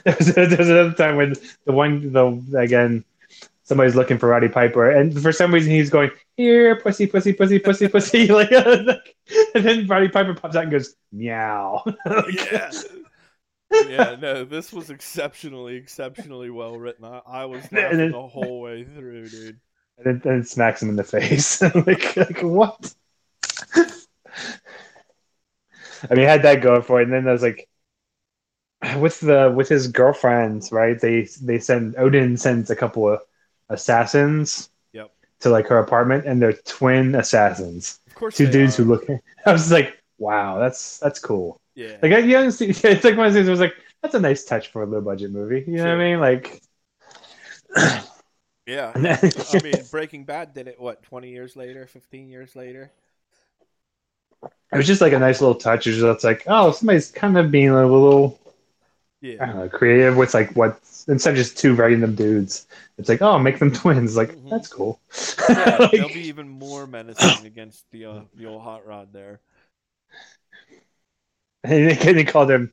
There's, 0.04 0.36
was, 0.36 0.70
another 0.70 0.94
time 0.94 1.16
when 1.16 1.36
the 1.66 1.72
one 1.72 2.12
the 2.12 2.58
again 2.58 3.04
somebody's 3.66 3.96
looking 3.96 4.18
for 4.18 4.30
Roddy 4.30 4.48
Piper, 4.48 4.90
and 4.90 5.22
for 5.22 5.32
some 5.32 5.54
reason 5.54 5.72
he's 5.72 5.90
going 5.90 6.12
here, 6.38 6.80
pussy, 6.80 7.08
pussy, 7.08 7.34
pussy, 7.34 7.60
pussy, 7.60 7.88
pussy, 7.90 8.28
like, 8.28 8.52
like, 8.52 9.16
and 9.54 9.66
then 9.66 9.88
Roddy 9.88 10.08
Piper 10.08 10.34
pops 10.34 10.56
out 10.56 10.64
and 10.64 10.72
goes 10.72 10.96
meow. 11.12 11.84
Like, 12.06 12.34
yeah. 12.52 12.72
yeah, 13.72 14.16
no, 14.20 14.46
this 14.46 14.72
was 14.72 14.90
exceptionally, 14.90 15.76
exceptionally 15.76 16.50
well 16.50 16.78
written. 16.78 17.06
I, 17.06 17.22
I 17.28 17.46
was 17.46 17.70
laughing 17.72 17.98
then- 17.98 18.12
the 18.12 18.28
whole 18.28 18.62
way 18.62 18.84
through, 18.86 19.30
dude. 19.30 19.60
and 19.98 20.22
then, 20.22 20.40
it 20.40 20.48
smacks 20.48 20.82
him 20.82 20.90
in 20.90 20.96
the 20.96 21.04
face. 21.04 21.62
like, 21.76 22.16
like 22.16 22.40
what? 22.42 22.94
I 26.10 26.14
mean, 26.14 26.20
he 26.20 26.24
had 26.24 26.44
that 26.44 26.62
going 26.62 26.82
for 26.82 27.00
it, 27.00 27.06
and 27.06 27.14
then 27.14 27.26
there's 27.26 27.42
like 27.42 27.68
with 29.00 29.20
the 29.20 29.52
with 29.56 29.70
his 29.70 29.88
girlfriends, 29.88 30.72
right? 30.72 31.00
They 31.00 31.28
they 31.42 31.60
send 31.60 31.96
Odin 31.98 32.38
sends 32.38 32.70
a 32.70 32.76
couple 32.76 33.10
of 33.10 33.22
assassins. 33.70 34.70
Yep. 34.94 35.12
To 35.42 35.50
like 35.50 35.68
her 35.68 35.80
apartment, 35.80 36.26
and 36.26 36.42
they're 36.42 36.54
twin 36.54 37.16
assassins. 37.16 38.00
Of 38.08 38.16
course, 38.16 38.40
Two 38.40 38.48
dudes 38.48 38.76
are. 38.76 38.78
who 38.78 38.86
look. 38.86 39.06
I 39.46 39.52
was 39.52 39.72
like, 39.72 40.02
wow, 40.18 40.60
that's 40.60 40.98
that's 41.00 41.20
cool. 41.20 41.60
yeah, 41.76 41.98
Like 42.02 42.14
I, 42.14 42.20
you 42.20 42.32
don't 42.32 42.52
see, 42.52 42.68
it's 42.70 43.04
like 43.04 43.18
one 43.18 43.28
of 43.28 43.34
those 43.34 43.40
things. 43.40 43.48
I 43.50 43.52
was 43.52 43.60
like, 43.60 43.76
that's 44.02 44.16
a 44.16 44.20
nice 44.20 44.46
touch 44.46 44.70
for 44.70 44.84
a 44.84 44.86
low 44.88 45.02
budget 45.02 45.32
movie. 45.32 45.64
You 45.68 45.78
know 45.80 45.84
Sure. 45.84 45.98
what 45.98 46.02
I 46.04 46.10
mean? 46.12 46.20
Like. 46.20 46.62
yeah. 48.66 48.98
I 49.54 49.60
mean, 49.60 49.86
Breaking 49.92 50.26
Bad 50.26 50.54
did 50.54 50.68
it 50.68 50.80
what 50.80 51.04
twenty 51.04 51.30
years 51.32 51.56
later, 51.56 51.88
fifteen 51.88 52.30
years 52.30 52.56
later. 52.56 52.92
it 54.72 54.78
was 54.78 54.88
just 54.88 55.02
like 55.02 55.14
a 55.14 55.20
nice 55.20 55.42
little 55.42 55.56
touch. 55.56 55.88
It's 55.88 56.24
like, 56.24 56.44
oh, 56.48 56.72
somebody's 56.72 57.12
kind 57.12 57.38
of 57.38 57.52
being 57.52 57.70
a 57.70 57.86
little 57.86 58.40
I 59.40 59.46
don't 59.48 59.56
know, 59.58 59.70
creative 59.70 60.16
with 60.18 60.34
like 60.34 60.52
what 60.56 60.80
instead 61.08 61.32
of 61.32 61.38
just 61.38 61.58
two 61.58 61.76
random 61.76 62.16
dudes, 62.16 62.68
it's 62.98 63.10
like, 63.10 63.22
oh, 63.22 63.38
make 63.40 63.60
them 63.60 63.72
twins. 63.82 64.16
Like 64.16 64.32
Mhm. 64.32 64.50
that's 64.50 64.68
cool. 64.68 65.00
yeah 65.50 65.78
Like- 65.80 65.92
they'll 65.92 66.10
be 66.10 66.28
even 66.28 66.48
more 66.50 66.88
menacing 66.88 67.46
against 67.46 67.86
the 67.92 68.06
uh, 68.06 68.22
the 68.36 68.46
old 68.46 68.62
hot 68.64 68.86
rod 68.86 69.14
there. 69.14 69.42
And 71.64 71.90
they, 71.90 72.14
they 72.14 72.24
called 72.24 72.52
him, 72.52 72.72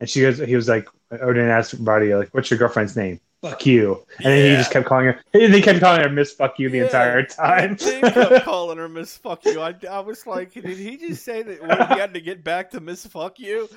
and 0.00 0.10
she 0.10 0.20
goes, 0.22 0.38
he 0.38 0.56
was 0.56 0.68
like, 0.68 0.88
Odin 1.12 1.48
asked 1.48 1.74
Roddy, 1.78 2.14
like, 2.14 2.30
what's 2.34 2.50
your 2.50 2.58
girlfriend's 2.58 2.96
name? 2.96 3.20
Fuck 3.42 3.64
you. 3.66 4.04
And 4.18 4.26
then 4.26 4.50
he 4.50 4.56
just 4.56 4.72
kept 4.72 4.86
calling 4.86 5.06
her, 5.06 5.20
and 5.34 5.54
they 5.54 5.62
kept 5.62 5.78
calling 5.80 6.00
her 6.02 6.08
Miss 6.08 6.32
Fuck 6.32 6.58
You 6.58 6.68
the 6.70 6.78
Yeah, 6.78 6.84
entire 6.86 7.22
time. 7.24 7.76
They 7.76 8.00
kept 8.00 8.44
calling 8.44 8.78
her 8.78 8.88
Miss 8.88 9.16
Fuck 9.16 9.44
You. 9.44 9.60
I, 9.60 9.74
I 9.88 10.00
was 10.00 10.26
like, 10.26 10.52
did 10.52 10.64
he 10.66 10.96
just 10.96 11.24
say 11.24 11.42
that 11.42 11.62
when 11.62 11.88
he 11.88 11.98
had 11.98 12.14
to 12.14 12.20
get 12.20 12.42
back 12.42 12.70
to 12.70 12.80
Miss 12.80 13.06
Fuck 13.06 13.38
You? 13.38 13.68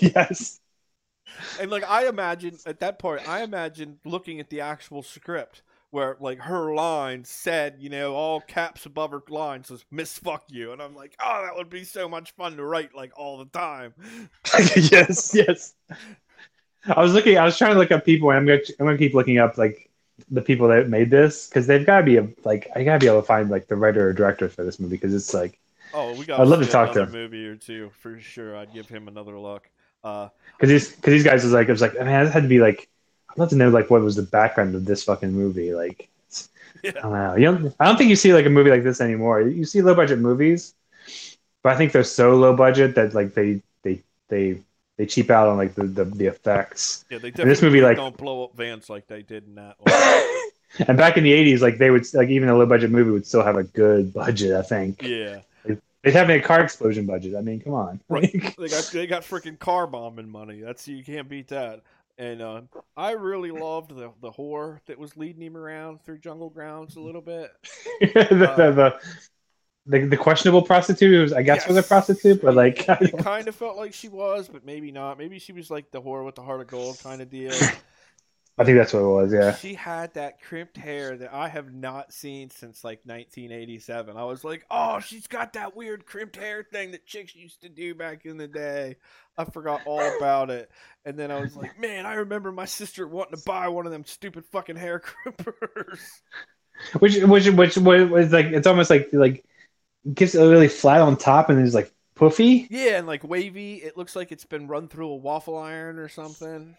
yes. 0.00 0.60
And 1.60 1.70
like 1.70 1.88
I 1.88 2.06
imagine 2.08 2.58
at 2.66 2.80
that 2.80 2.98
point, 2.98 3.28
I 3.28 3.42
imagine 3.42 3.98
looking 4.04 4.40
at 4.40 4.50
the 4.50 4.60
actual 4.60 5.02
script 5.02 5.62
where 5.90 6.16
like 6.20 6.40
her 6.40 6.74
line 6.74 7.24
said, 7.24 7.76
you 7.78 7.88
know, 7.88 8.14
all 8.14 8.40
caps 8.40 8.84
above 8.86 9.12
her 9.12 9.22
line 9.28 9.62
says 9.64 9.84
"Miss 9.90 10.18
Fuck 10.18 10.44
You," 10.48 10.72
and 10.72 10.82
I'm 10.82 10.94
like, 10.94 11.14
oh, 11.24 11.42
that 11.44 11.56
would 11.56 11.70
be 11.70 11.84
so 11.84 12.08
much 12.08 12.32
fun 12.32 12.56
to 12.56 12.64
write 12.64 12.94
like 12.94 13.12
all 13.16 13.38
the 13.38 13.46
time. 13.46 13.94
yes, 14.76 15.34
yes. 15.34 15.74
I 16.86 17.00
was 17.00 17.14
looking, 17.14 17.38
I 17.38 17.44
was 17.44 17.56
trying 17.56 17.72
to 17.72 17.78
look 17.78 17.92
up 17.92 18.04
people, 18.04 18.30
and 18.30 18.38
I'm 18.38 18.46
gonna, 18.46 18.60
I'm 18.78 18.86
gonna 18.86 18.98
keep 18.98 19.14
looking 19.14 19.38
up 19.38 19.56
like 19.56 19.90
the 20.30 20.42
people 20.42 20.68
that 20.68 20.88
made 20.88 21.10
this 21.10 21.48
because 21.48 21.66
they've 21.66 21.86
got 21.86 21.98
to 21.98 22.04
be 22.04 22.16
a, 22.18 22.28
like, 22.44 22.68
I 22.76 22.84
gotta 22.84 22.98
be 22.98 23.06
able 23.06 23.20
to 23.20 23.26
find 23.26 23.48
like 23.50 23.68
the 23.68 23.76
writer 23.76 24.08
or 24.08 24.12
director 24.12 24.48
for 24.48 24.64
this 24.64 24.78
movie 24.78 24.96
because 24.96 25.14
it's 25.14 25.32
like, 25.32 25.60
Oh, 25.92 26.12
we 26.12 26.26
got. 26.26 26.40
I'd 26.40 26.48
love 26.48 26.60
to 26.60 26.66
talk 26.66 26.92
to 26.94 27.02
him. 27.02 27.12
movie 27.12 27.46
or 27.46 27.54
two 27.56 27.90
for 28.00 28.18
sure. 28.18 28.56
I'd 28.56 28.72
give 28.72 28.88
him 28.88 29.06
another 29.06 29.38
look. 29.38 29.70
Uh, 30.04 30.28
because 30.52 30.68
these, 30.68 30.94
because 30.94 31.12
these 31.12 31.24
guys 31.24 31.42
was 31.42 31.52
like, 31.52 31.68
it 31.68 31.72
was 31.72 31.80
like, 31.80 31.94
man, 31.94 32.26
it 32.26 32.32
had 32.32 32.42
to 32.44 32.48
be 32.48 32.60
like, 32.60 32.88
I'd 33.30 33.38
love 33.38 33.48
to 33.50 33.56
know 33.56 33.70
like 33.70 33.90
what 33.90 34.02
was 34.02 34.14
the 34.14 34.22
background 34.22 34.74
of 34.76 34.84
this 34.84 35.02
fucking 35.04 35.32
movie, 35.32 35.74
like. 35.74 36.08
Yeah. 36.82 36.90
I 36.98 37.00
don't 37.00 37.12
know. 37.12 37.34
You 37.36 37.44
don't, 37.46 37.74
I 37.80 37.86
don't 37.86 37.96
think 37.96 38.10
you 38.10 38.16
see 38.16 38.34
like 38.34 38.44
a 38.44 38.50
movie 38.50 38.68
like 38.68 38.82
this 38.84 39.00
anymore. 39.00 39.40
You 39.40 39.64
see 39.64 39.80
low 39.80 39.94
budget 39.94 40.18
movies, 40.18 40.74
but 41.62 41.72
I 41.72 41.76
think 41.78 41.92
they're 41.92 42.04
so 42.04 42.36
low 42.36 42.54
budget 42.54 42.94
that 42.96 43.14
like 43.14 43.32
they 43.32 43.62
they 43.82 44.02
they 44.28 44.60
they 44.98 45.06
cheap 45.06 45.30
out 45.30 45.48
on 45.48 45.56
like 45.56 45.74
the 45.74 45.84
the, 45.84 46.04
the 46.04 46.26
effects. 46.26 47.06
yeah, 47.10 47.16
they 47.16 47.28
And 47.28 47.50
this 47.50 47.62
movie, 47.62 47.80
like- 47.80 47.96
don't 47.96 48.14
blow 48.18 48.44
up 48.44 48.54
vans 48.54 48.90
like 48.90 49.06
they 49.06 49.22
did 49.22 49.44
in 49.46 49.54
that. 49.54 49.76
One. 50.78 50.86
and 50.88 50.98
back 50.98 51.16
in 51.16 51.24
the 51.24 51.32
'80s, 51.32 51.60
like 51.62 51.78
they 51.78 51.90
would 51.90 52.04
like 52.12 52.28
even 52.28 52.50
a 52.50 52.54
low 52.54 52.66
budget 52.66 52.90
movie 52.90 53.10
would 53.12 53.26
still 53.26 53.42
have 53.42 53.56
a 53.56 53.64
good 53.64 54.12
budget. 54.12 54.52
I 54.52 54.60
think 54.62 55.00
yeah, 55.02 55.40
they'd 56.04 56.14
have 56.14 56.30
a 56.30 56.40
car 56.40 56.60
explosion 56.60 57.06
budget. 57.06 57.34
I 57.34 57.40
mean, 57.40 57.60
come 57.60 57.74
on. 57.74 58.00
Right. 58.08 58.30
They 58.58 58.68
got 58.68 58.90
they 58.92 59.06
got 59.06 59.22
freaking 59.22 59.58
car 59.58 59.86
bombing 59.86 60.28
money. 60.28 60.60
That's 60.60 60.86
you 60.86 61.02
can't 61.02 61.28
beat 61.28 61.48
that. 61.48 61.82
And 62.16 62.40
uh, 62.40 62.62
I 62.96 63.12
really 63.12 63.50
loved 63.50 63.90
the 63.90 64.12
the 64.20 64.30
whore 64.30 64.78
that 64.86 64.98
was 64.98 65.16
leading 65.16 65.42
him 65.42 65.56
around 65.56 66.04
through 66.04 66.18
jungle 66.18 66.50
grounds 66.50 66.96
a 66.96 67.00
little 67.00 67.20
bit. 67.20 67.50
the, 68.00 68.26
the, 68.30 68.72
the, 68.72 69.00
the 69.86 70.06
the 70.06 70.16
questionable 70.16 70.62
prostitute 70.62 71.20
was, 71.20 71.32
I 71.32 71.42
guess, 71.42 71.66
was 71.66 71.76
a 71.76 71.82
prostitute, 71.82 72.40
but 72.40 72.54
like, 72.54 72.88
it 72.88 73.18
kind 73.24 73.48
of 73.48 73.54
felt 73.54 73.76
like 73.76 73.92
she 73.92 74.08
was, 74.08 74.48
but 74.48 74.64
maybe 74.64 74.92
not. 74.92 75.18
Maybe 75.18 75.38
she 75.38 75.52
was 75.52 75.70
like 75.70 75.90
the 75.90 76.00
whore 76.00 76.24
with 76.24 76.36
the 76.36 76.42
heart 76.42 76.60
of 76.60 76.68
gold 76.68 76.98
kind 77.02 77.20
of 77.20 77.28
deal. 77.30 77.52
I 78.56 78.64
think 78.64 78.78
that's 78.78 78.92
what 78.92 79.00
it 79.00 79.06
was. 79.06 79.32
Yeah. 79.32 79.54
She 79.56 79.74
had 79.74 80.14
that 80.14 80.40
crimped 80.40 80.76
hair 80.76 81.16
that 81.16 81.34
I 81.34 81.48
have 81.48 81.74
not 81.74 82.12
seen 82.12 82.50
since 82.50 82.84
like 82.84 83.00
1987. 83.04 84.16
I 84.16 84.24
was 84.24 84.44
like, 84.44 84.64
oh, 84.70 85.00
she's 85.00 85.26
got 85.26 85.54
that 85.54 85.74
weird 85.74 86.06
crimped 86.06 86.36
hair 86.36 86.62
thing 86.62 86.92
that 86.92 87.04
chicks 87.04 87.34
used 87.34 87.62
to 87.62 87.68
do 87.68 87.96
back 87.96 88.26
in 88.26 88.36
the 88.36 88.46
day. 88.46 88.96
I 89.36 89.44
forgot 89.44 89.80
all 89.86 90.16
about 90.16 90.50
it. 90.50 90.70
And 91.04 91.18
then 91.18 91.32
I 91.32 91.40
was 91.40 91.56
like, 91.56 91.78
man, 91.80 92.06
I 92.06 92.14
remember 92.14 92.52
my 92.52 92.64
sister 92.64 93.08
wanting 93.08 93.36
to 93.36 93.44
buy 93.44 93.66
one 93.68 93.86
of 93.86 93.92
them 93.92 94.04
stupid 94.04 94.44
fucking 94.52 94.76
hair 94.76 95.02
crimpers. 95.26 96.00
Which 97.00 97.16
which 97.22 97.48
which 97.48 97.76
was 97.76 98.32
like 98.32 98.46
it's 98.46 98.66
almost 98.66 98.90
like 98.90 99.08
like 99.12 99.44
gets 100.12 100.34
really 100.34 100.68
flat 100.68 101.00
on 101.00 101.16
top 101.16 101.50
and 101.50 101.60
is 101.60 101.74
like 101.74 101.92
puffy. 102.14 102.66
Yeah, 102.70 102.98
and 102.98 103.06
like 103.06 103.24
wavy. 103.24 103.74
It 103.76 103.96
looks 103.96 104.14
like 104.14 104.30
it's 104.32 104.44
been 104.44 104.68
run 104.68 104.88
through 104.88 105.08
a 105.08 105.16
waffle 105.16 105.58
iron 105.58 105.98
or 105.98 106.08
something. 106.08 106.76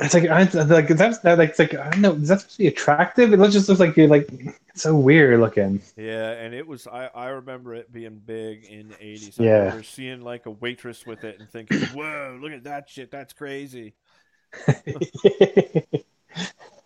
It's 0.00 0.14
like 0.14 0.28
I 0.28 0.44
like 0.64 0.86
that's 0.88 1.18
that 1.18 1.38
like 1.38 1.50
it's 1.50 1.58
like 1.58 1.74
I 1.74 1.90
don't 1.90 2.00
know. 2.00 2.12
Is 2.14 2.28
that 2.28 2.40
supposed 2.40 2.56
to 2.56 2.62
be 2.62 2.66
attractive? 2.68 3.32
It 3.32 3.50
just 3.50 3.68
looks 3.68 3.80
like 3.80 3.96
you're 3.96 4.06
like 4.06 4.28
so 4.74 4.94
weird 4.96 5.40
looking. 5.40 5.82
Yeah, 5.96 6.30
and 6.32 6.54
it 6.54 6.64
was 6.66 6.86
I, 6.86 7.06
I 7.12 7.28
remember 7.30 7.74
it 7.74 7.92
being 7.92 8.20
big 8.24 8.64
in 8.66 8.88
the 8.90 8.94
80s. 8.94 9.40
I 9.40 9.44
Yeah. 9.44 9.50
remember 9.58 9.82
seeing 9.82 10.20
like 10.20 10.46
a 10.46 10.52
waitress 10.52 11.04
with 11.04 11.24
it 11.24 11.40
and 11.40 11.50
thinking, 11.50 11.80
whoa, 11.94 12.38
look 12.40 12.52
at 12.52 12.62
that 12.64 12.88
shit. 12.88 13.10
That's 13.10 13.32
crazy. 13.32 13.94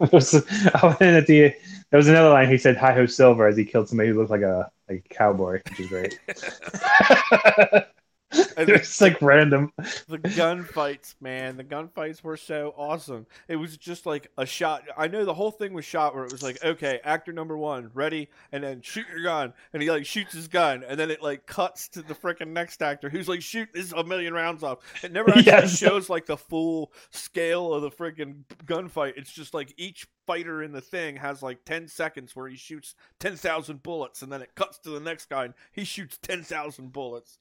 It 0.01 0.11
was- 0.13 0.35
oh, 0.83 0.97
and 1.01 1.17
at 1.17 1.27
the 1.27 1.55
there 1.91 1.99
was 1.99 2.09
another 2.09 2.31
line. 2.31 2.49
He 2.49 2.59
said 2.59 2.77
"Hi 2.79 2.93
ho 2.93 3.07
silver" 3.07 3.47
as 3.47 3.57
he 3.57 3.65
killed 3.65 3.89
somebody 3.89 4.09
who 4.09 4.19
looked 4.19 4.31
like 4.31 4.41
a 4.43 4.69
like 4.89 5.05
a 5.09 5.15
cowboy, 5.15 5.61
which 5.69 5.81
is 5.81 5.87
great. 5.89 6.19
It's 8.57 9.01
like 9.01 9.21
random. 9.23 9.73
the 10.09 10.19
gunfights, 10.19 11.15
man, 11.21 11.57
the 11.57 11.65
gunfights 11.65 12.23
were 12.23 12.37
so 12.37 12.75
awesome. 12.77 13.27
It 13.49 13.57
was 13.57 13.77
just 13.77 14.07
like 14.07 14.31
a 14.39 14.47
shot. 14.47 14.85
I 14.97 15.09
know 15.09 15.25
the 15.25 15.35
whole 15.35 15.51
thing 15.51 15.73
was 15.73 15.85
shot 15.85 16.15
where 16.15 16.25
it 16.25 16.33
was 16.33 16.43
like, 16.43 16.63
okay, 16.65 17.01
actor 17.03 17.33
number 17.33 17.57
one, 17.57 17.91
ready, 17.95 18.29
and 18.53 18.63
then 18.63 18.81
shoot 18.83 19.07
your 19.11 19.23
gun, 19.23 19.53
and 19.73 19.83
he 19.83 19.91
like 19.91 20.07
shoots 20.07 20.33
his 20.35 20.49
gun, 20.49 20.85
and 20.87 20.99
then 21.01 21.11
it 21.11 21.23
like 21.23 21.47
cuts 21.47 21.89
to 21.91 22.03
the 22.03 22.15
freaking 22.15 22.49
next 22.49 22.83
actor 22.83 23.09
who's 23.09 23.29
like 23.29 23.43
shoot 23.43 23.69
this 23.73 23.93
a 23.93 24.05
million 24.05 24.35
rounds 24.35 24.63
off. 24.63 24.79
It 25.03 25.13
never 25.13 25.31
actually 25.37 25.45
Yes. 25.45 25.77
shows 25.79 26.09
like 26.11 26.27
the 26.27 26.37
full 26.37 26.93
scale 27.11 27.73
of 27.73 27.83
the 27.83 27.91
freaking 27.91 28.45
gunfight. 28.65 29.15
It's 29.17 29.33
just 29.33 29.55
like 29.55 29.73
each 29.77 30.07
fighter 30.27 30.63
in 30.63 30.73
the 30.73 30.81
thing 30.81 31.17
has 31.17 31.43
like 31.43 31.65
ten 31.65 31.89
seconds 31.89 32.37
where 32.37 32.49
he 32.49 32.57
shoots 32.57 32.95
ten 33.19 33.37
thousand 33.37 33.83
bullets, 33.83 34.23
and 34.23 34.31
then 34.31 34.43
it 34.43 34.55
cuts 34.55 34.79
to 34.81 34.91
the 34.91 35.01
next 35.01 35.29
guy, 35.31 35.47
and 35.47 35.55
he 35.73 35.85
shoots 35.85 36.19
ten 36.19 36.43
thousand 36.43 36.93
bullets. 36.93 37.39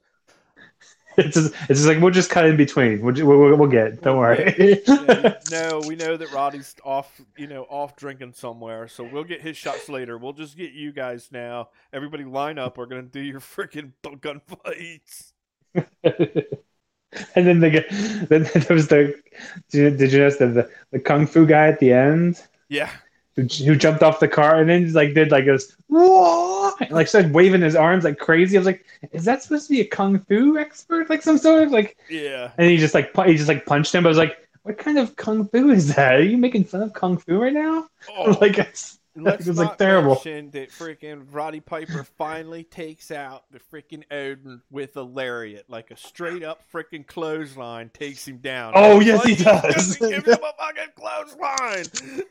It's 1.17 1.35
just, 1.35 1.53
it's 1.69 1.79
just 1.79 1.87
like 1.87 1.99
we'll 1.99 2.11
just 2.11 2.29
cut 2.29 2.45
in 2.45 2.55
between. 2.55 3.01
We'll, 3.01 3.13
we'll, 3.25 3.55
we'll 3.55 3.69
get. 3.69 4.01
Don't 4.01 4.17
worry. 4.17 4.55
Yeah, 4.87 5.33
no, 5.51 5.81
we 5.85 5.95
know 5.95 6.15
that 6.15 6.31
Roddy's 6.31 6.73
off, 6.85 7.19
you 7.37 7.47
know, 7.47 7.63
off 7.63 7.97
drinking 7.97 8.33
somewhere, 8.33 8.87
so 8.87 9.03
we'll 9.03 9.25
get 9.25 9.41
his 9.41 9.57
shots 9.57 9.89
later. 9.89 10.17
We'll 10.17 10.33
just 10.33 10.55
get 10.55 10.71
you 10.71 10.93
guys 10.93 11.29
now. 11.31 11.69
Everybody 11.91 12.23
line 12.23 12.57
up. 12.57 12.77
We're 12.77 12.85
gonna 12.85 13.01
do 13.03 13.19
your 13.19 13.41
freaking 13.41 13.91
gunfights. 14.03 15.33
and 17.35 17.47
then 17.47 17.59
the 17.59 17.69
guy- 17.69 18.25
then 18.27 18.43
there 18.53 18.75
was 18.75 18.87
the 18.87 19.15
did 19.69 19.91
you, 19.91 19.97
did 19.97 20.11
you 20.13 20.19
notice 20.19 20.37
the, 20.37 20.47
the 20.47 20.69
the 20.91 20.99
kung 20.99 21.27
fu 21.27 21.45
guy 21.45 21.67
at 21.67 21.79
the 21.79 21.91
end 21.91 22.41
Yeah, 22.69 22.89
who, 23.47 23.63
who 23.65 23.75
jumped 23.75 24.03
off 24.03 24.19
the 24.19 24.27
car 24.27 24.59
and 24.59 24.69
then 24.69 24.83
just 24.83 24.95
like 24.95 25.13
did 25.13 25.31
like 25.31 25.45
this 25.45 25.75
whoa 25.87 26.71
and 26.79 26.91
like 26.91 27.07
started 27.07 27.33
waving 27.33 27.61
his 27.61 27.75
arms 27.75 28.03
like 28.03 28.17
crazy. 28.19 28.57
I 28.57 28.59
was 28.59 28.65
like, 28.65 28.85
is 29.11 29.25
that 29.25 29.43
supposed 29.43 29.67
to 29.67 29.73
be 29.73 29.81
a 29.81 29.85
kung 29.85 30.19
fu 30.19 30.57
expert 30.57 31.09
like 31.09 31.21
some 31.21 31.37
sort 31.37 31.63
of 31.63 31.71
like? 31.71 31.97
yeah. 32.09 32.51
And 32.57 32.69
he 32.69 32.77
just 32.77 32.93
like 32.93 33.13
pu- 33.13 33.23
he 33.23 33.35
just 33.35 33.47
like 33.47 33.65
punched 33.65 33.93
him. 33.93 34.03
But 34.03 34.09
I 34.09 34.11
was 34.11 34.17
like, 34.17 34.47
what 34.63 34.77
kind 34.77 34.97
of 34.97 35.15
kung 35.15 35.47
fu 35.47 35.69
is 35.71 35.95
that? 35.95 36.15
Are 36.15 36.23
you 36.23 36.37
making 36.37 36.65
fun 36.65 36.81
of 36.81 36.93
kung 36.93 37.17
fu 37.17 37.41
right 37.41 37.53
now? 37.53 37.87
Oh, 38.15 38.37
like 38.41 38.57
it's, 38.57 38.99
let's 39.15 39.45
it 39.45 39.49
was 39.49 39.57
like 39.57 39.77
terrible. 39.77 40.15
that 40.15 40.69
freaking 40.69 41.25
Roddy 41.31 41.59
Piper 41.59 42.03
finally 42.17 42.63
takes 42.63 43.11
out 43.11 43.43
the 43.51 43.59
freaking 43.59 44.03
Odin 44.11 44.61
with 44.71 44.95
a 44.97 45.03
lariat, 45.03 45.65
like 45.67 45.91
a 45.91 45.97
straight 45.97 46.43
up 46.43 46.61
freaking 46.71 47.05
clothesline, 47.05 47.89
takes 47.89 48.27
him 48.27 48.37
down. 48.37 48.73
Oh, 48.75 48.97
Like, 48.97 49.05
yes, 49.07 49.25
he 49.25 49.35
does. 49.35 49.97
Give 49.97 50.25
him 50.25 50.33
a 50.41 50.53
fucking 50.57 50.93
clothesline. 50.95 52.23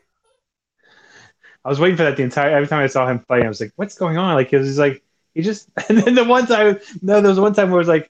I 1.63 1.69
was 1.69 1.79
waiting 1.79 1.97
for 1.97 2.03
that 2.03 2.17
the 2.17 2.23
entire 2.23 2.49
every 2.49 2.67
time 2.67 2.83
I 2.83 2.87
saw 2.87 3.07
him 3.07 3.19
fight. 3.19 3.43
I 3.43 3.47
was 3.47 3.61
like, 3.61 3.71
what's 3.75 3.97
going 3.97 4.17
on? 4.17 4.35
Like 4.35 4.49
he 4.49 4.55
was 4.55 4.67
just 4.67 4.79
like 4.79 5.03
he 5.33 5.41
just 5.41 5.69
and 5.89 5.97
then 5.99 6.15
the 6.15 6.23
one 6.23 6.47
time 6.47 6.79
no, 7.01 7.21
there 7.21 7.29
was 7.29 7.39
one 7.39 7.53
time 7.53 7.69
where 7.69 7.79
it 7.79 7.85
was 7.85 7.87
like 7.87 8.09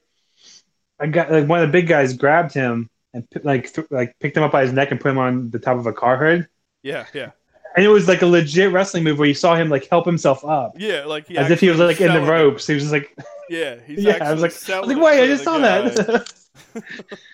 I 0.98 1.06
got 1.06 1.30
like 1.30 1.48
one 1.48 1.60
of 1.60 1.68
the 1.68 1.72
big 1.72 1.86
guys 1.88 2.14
grabbed 2.14 2.54
him 2.54 2.88
and 3.12 3.26
like 3.42 3.72
th- 3.72 3.88
like 3.90 4.16
picked 4.20 4.36
him 4.36 4.42
up 4.42 4.52
by 4.52 4.62
his 4.62 4.72
neck 4.72 4.90
and 4.90 5.00
put 5.00 5.10
him 5.10 5.18
on 5.18 5.50
the 5.50 5.58
top 5.58 5.76
of 5.78 5.86
a 5.86 5.92
car 5.92 6.16
hood. 6.16 6.48
Yeah, 6.82 7.06
yeah, 7.12 7.30
And 7.76 7.84
it 7.84 7.88
was 7.88 8.08
like 8.08 8.22
a 8.22 8.26
legit 8.26 8.72
wrestling 8.72 9.04
move 9.04 9.18
where 9.18 9.28
you 9.28 9.34
saw 9.34 9.54
him 9.54 9.68
like 9.68 9.88
help 9.88 10.04
himself 10.06 10.44
up. 10.44 10.72
yeah. 10.76 11.04
Like 11.04 11.30
as 11.30 11.50
if 11.50 11.60
he 11.60 11.68
was 11.68 11.78
like 11.78 12.00
in 12.00 12.12
the 12.12 12.22
ropes. 12.22 12.66
He 12.66 12.74
was 12.74 12.84
just 12.84 12.92
like, 12.92 13.16
Yeah, 13.48 13.76
he's 13.86 14.02
yeah. 14.02 14.18
I 14.20 14.32
was 14.32 14.40
like, 14.42 14.70
I 14.70 14.80
was 14.80 14.88
like, 14.88 14.96
wait, 14.96 15.22
I 15.22 15.26
just 15.26 15.44
saw 15.44 15.58
guy. 15.58 15.88
that. 15.90 16.32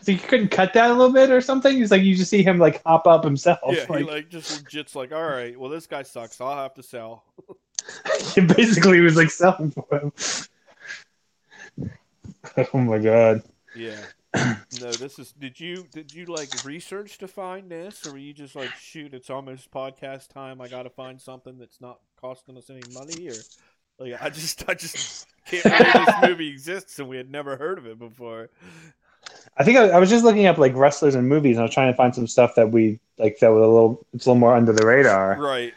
so 0.00 0.12
you 0.12 0.18
couldn't 0.18 0.48
cut 0.48 0.72
that 0.74 0.90
a 0.90 0.94
little 0.94 1.12
bit 1.12 1.30
or 1.30 1.40
something? 1.40 1.76
He's 1.76 1.90
like, 1.90 2.02
you 2.02 2.14
just 2.16 2.30
see 2.30 2.42
him 2.42 2.58
like 2.58 2.82
hop 2.84 3.06
up 3.06 3.24
himself. 3.24 3.58
Yeah, 3.68 3.86
he 3.86 3.92
like, 3.92 4.06
like 4.06 4.28
just 4.28 4.64
legit's 4.64 4.94
like, 4.94 5.12
all 5.12 5.26
right, 5.26 5.58
well 5.58 5.70
this 5.70 5.86
guy 5.86 6.02
sucks. 6.02 6.40
I'll 6.40 6.56
have 6.56 6.74
to 6.74 6.82
sell. 6.82 7.24
he 8.34 8.40
basically 8.40 9.00
was 9.00 9.16
like 9.16 9.30
selling 9.30 9.70
for 9.70 9.86
him. 9.90 10.12
oh 12.74 12.78
my 12.78 12.98
god. 12.98 13.42
Yeah. 13.74 14.00
no, 14.80 14.92
this 14.92 15.18
is. 15.18 15.32
Did 15.32 15.58
you 15.58 15.86
did 15.92 16.12
you 16.12 16.26
like 16.26 16.64
research 16.64 17.18
to 17.18 17.28
find 17.28 17.70
this, 17.70 18.06
or 18.06 18.12
were 18.12 18.18
you 18.18 18.32
just 18.32 18.54
like, 18.54 18.70
shoot, 18.72 19.14
it's 19.14 19.30
almost 19.30 19.70
podcast 19.70 20.28
time. 20.28 20.60
I 20.60 20.68
got 20.68 20.82
to 20.82 20.90
find 20.90 21.20
something 21.20 21.58
that's 21.58 21.80
not 21.80 22.00
costing 22.20 22.58
us 22.58 22.68
any 22.68 22.82
money, 22.92 23.28
or 23.28 23.34
like 23.98 24.20
I 24.20 24.28
just 24.28 24.68
I 24.68 24.74
just 24.74 25.26
can't 25.46 25.64
believe 25.64 26.06
this 26.06 26.14
movie 26.28 26.48
exists 26.48 26.98
and 26.98 27.08
we 27.08 27.16
had 27.16 27.30
never 27.30 27.56
heard 27.56 27.78
of 27.78 27.86
it 27.86 27.98
before. 27.98 28.50
I 29.56 29.64
think 29.64 29.78
I, 29.78 29.88
I 29.88 29.98
was 29.98 30.10
just 30.10 30.24
looking 30.24 30.46
up 30.46 30.58
like 30.58 30.74
wrestlers 30.74 31.14
and 31.14 31.28
movies, 31.28 31.56
and 31.56 31.60
I 31.60 31.64
was 31.64 31.74
trying 31.74 31.92
to 31.92 31.96
find 31.96 32.14
some 32.14 32.26
stuff 32.26 32.54
that 32.56 32.70
we 32.70 33.00
like 33.18 33.38
that 33.40 33.48
was 33.48 33.64
a 33.64 33.68
little 33.68 34.06
it's 34.12 34.26
a 34.26 34.30
little 34.30 34.40
more 34.40 34.54
under 34.54 34.72
the 34.72 34.86
radar. 34.86 35.40
Right. 35.40 35.74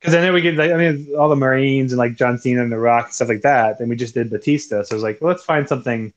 Because 0.00 0.14
I 0.14 0.20
know 0.20 0.32
we 0.32 0.40
get 0.40 0.56
like 0.56 0.72
I 0.72 0.76
mean 0.76 1.14
all 1.18 1.28
the 1.28 1.36
Marines 1.36 1.92
and 1.92 1.98
like 1.98 2.16
John 2.16 2.38
Cena 2.38 2.62
and 2.62 2.72
The 2.72 2.78
Rock 2.78 3.06
and 3.06 3.14
stuff 3.14 3.28
like 3.28 3.42
that. 3.42 3.78
Then 3.78 3.88
we 3.88 3.96
just 3.96 4.14
did 4.14 4.30
Batista, 4.30 4.82
so 4.82 4.94
I 4.94 4.96
was 4.96 5.02
like, 5.02 5.20
well, 5.20 5.30
let's 5.30 5.44
find 5.44 5.68
something, 5.68 6.12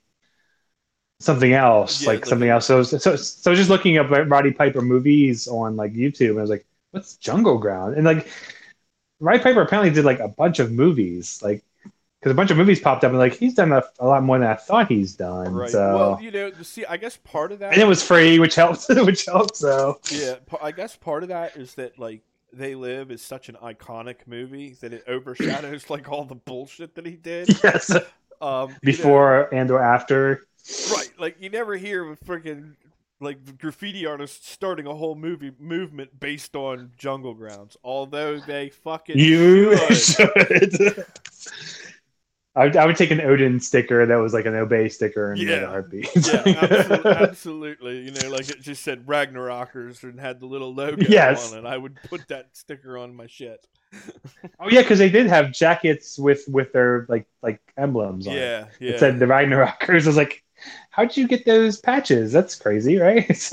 something 1.19 1.53
else, 1.53 2.01
Yeah, 2.01 2.07
like 2.07 2.25
something 2.25 2.49
else. 2.49 2.65
So 2.65 2.83
so 2.83 2.97
so 2.97 3.09
I 3.11 3.51
was 3.51 3.59
just 3.59 3.69
looking 3.69 3.97
up 3.97 4.09
Roddy 4.09 4.51
Piper 4.51 4.81
movies 4.81 5.47
on 5.47 5.75
like 5.75 5.93
YouTube, 5.93 6.31
and 6.31 6.39
I 6.39 6.41
was 6.41 6.49
like, 6.49 6.65
what's 6.91 7.17
Jungle 7.17 7.57
Ground? 7.57 7.95
And 7.95 8.05
like 8.05 8.27
Roddy 9.19 9.39
Piper 9.39 9.61
apparently 9.61 9.91
did 9.91 10.05
like 10.05 10.19
a 10.19 10.27
bunch 10.27 10.59
of 10.59 10.71
movies, 10.71 11.41
like 11.43 11.63
because 12.25 12.33
a 12.33 12.37
bunch 12.37 12.49
of 12.49 12.57
movies 12.57 12.79
popped 12.79 13.03
up, 13.03 13.11
and 13.11 13.19
like 13.19 13.35
he's 13.37 13.53
done 13.53 13.71
a, 13.71 13.83
a 13.99 14.07
lot 14.07 14.23
more 14.23 14.39
than 14.39 14.47
I 14.47 14.55
thought 14.55 14.87
he's 14.87 15.13
done. 15.15 15.53
Right. 15.53 15.69
So 15.69 15.95
Well, 15.95 16.19
you 16.19 16.31
know, 16.31 16.51
see, 16.63 16.83
I 16.83 16.97
guess 16.97 17.17
part 17.17 17.51
of 17.51 17.59
that. 17.59 17.73
and 17.73 17.79
it 17.79 17.85
was 17.85 18.01
free, 18.01 18.39
which 18.39 18.55
helped, 18.55 18.83
which 18.89 19.25
helped. 19.27 19.55
So 19.57 19.99
Yeah, 20.11 20.37
I 20.59 20.71
guess 20.71 20.95
part 20.95 21.21
of 21.21 21.29
that 21.29 21.55
is 21.55 21.75
that 21.75 21.99
like 21.99 22.23
They 22.51 22.73
Live 22.73 23.11
is 23.11 23.21
such 23.21 23.47
an 23.47 23.57
iconic 23.61 24.15
movie 24.25 24.75
that 24.81 24.91
it 24.91 25.03
overshadows 25.07 25.87
like 25.91 26.09
all 26.09 26.25
the 26.25 26.33
bullshit 26.33 26.95
that 26.95 27.05
he 27.05 27.11
did. 27.15 27.47
yes, 27.63 27.91
Um, 27.91 28.01
you 28.41 28.73
know, 28.73 28.75
before 28.83 29.53
and 29.53 29.69
or 29.69 29.79
after. 29.83 30.41
right? 30.95 31.11
Like 31.19 31.35
you 31.39 31.51
never 31.51 31.75
hear 31.77 32.03
of 32.09 32.17
a 32.19 32.25
freaking 32.25 32.73
like 33.21 33.59
graffiti 33.59 34.07
artists 34.07 34.49
starting 34.49 34.87
a 34.87 34.95
whole 34.95 35.13
movie 35.15 35.51
movement 35.59 36.19
based 36.19 36.55
on 36.55 36.91
Jungle 36.97 37.35
Grounds, 37.35 37.77
although 37.83 38.39
they 38.39 38.69
fucking 38.69 39.19
You 39.19 39.77
should. 39.93 40.73
should. 40.73 41.05
I 42.57 42.63
would, 42.65 42.77
I 42.77 42.85
would 42.85 42.95
take 42.95 43.11
an 43.11 43.19
Odin 43.19 43.59
sticker 43.59 44.05
that 44.05 44.15
was 44.15 44.33
like 44.33 44.45
an 44.45 44.55
obey 44.55 44.87
sticker 44.87 45.33
in 45.33 45.39
Yeah. 45.39 45.55
a 45.55 45.67
heartbeat. 45.67 46.09
Yeah, 46.15 46.41
absolutely, 46.45 47.11
absolutely. 47.11 47.99
You 48.05 48.11
know, 48.11 48.29
like 48.29 48.49
it 48.49 48.61
just 48.61 48.81
said 48.83 49.05
Ragnarokers 49.05 50.03
and 50.03 50.17
had 50.19 50.39
the 50.39 50.45
little 50.45 50.73
logo 50.73 51.05
Yes. 51.09 51.51
on 51.51 51.59
it. 51.59 51.65
I 51.67 51.77
would 51.77 51.97
put 52.09 52.27
that 52.29 52.55
sticker 52.55 52.97
on 52.97 53.13
my 53.15 53.27
shit. 53.27 53.65
oh 54.59 54.69
yeah, 54.69 54.81
because 54.81 54.99
they 54.99 55.09
did 55.09 55.27
have 55.27 55.51
jackets 55.51 56.17
with 56.17 56.43
with 56.47 56.71
their 56.73 57.05
like 57.09 57.27
like 57.41 57.59
emblems 57.77 58.25
on 58.27 58.35
it. 58.35 58.39
Yeah, 58.39 58.65
yeah. 58.79 58.91
It 58.91 58.99
said 58.99 59.19
the 59.19 59.25
Ragnarokers. 59.25 60.03
I 60.03 60.07
was 60.07 60.17
like, 60.17 60.43
how'd 60.91 61.15
you 61.15 61.27
get 61.27 61.45
those 61.45 61.79
patches? 61.79 62.31
That's 62.31 62.55
crazy, 62.55 62.97
right? 62.97 63.27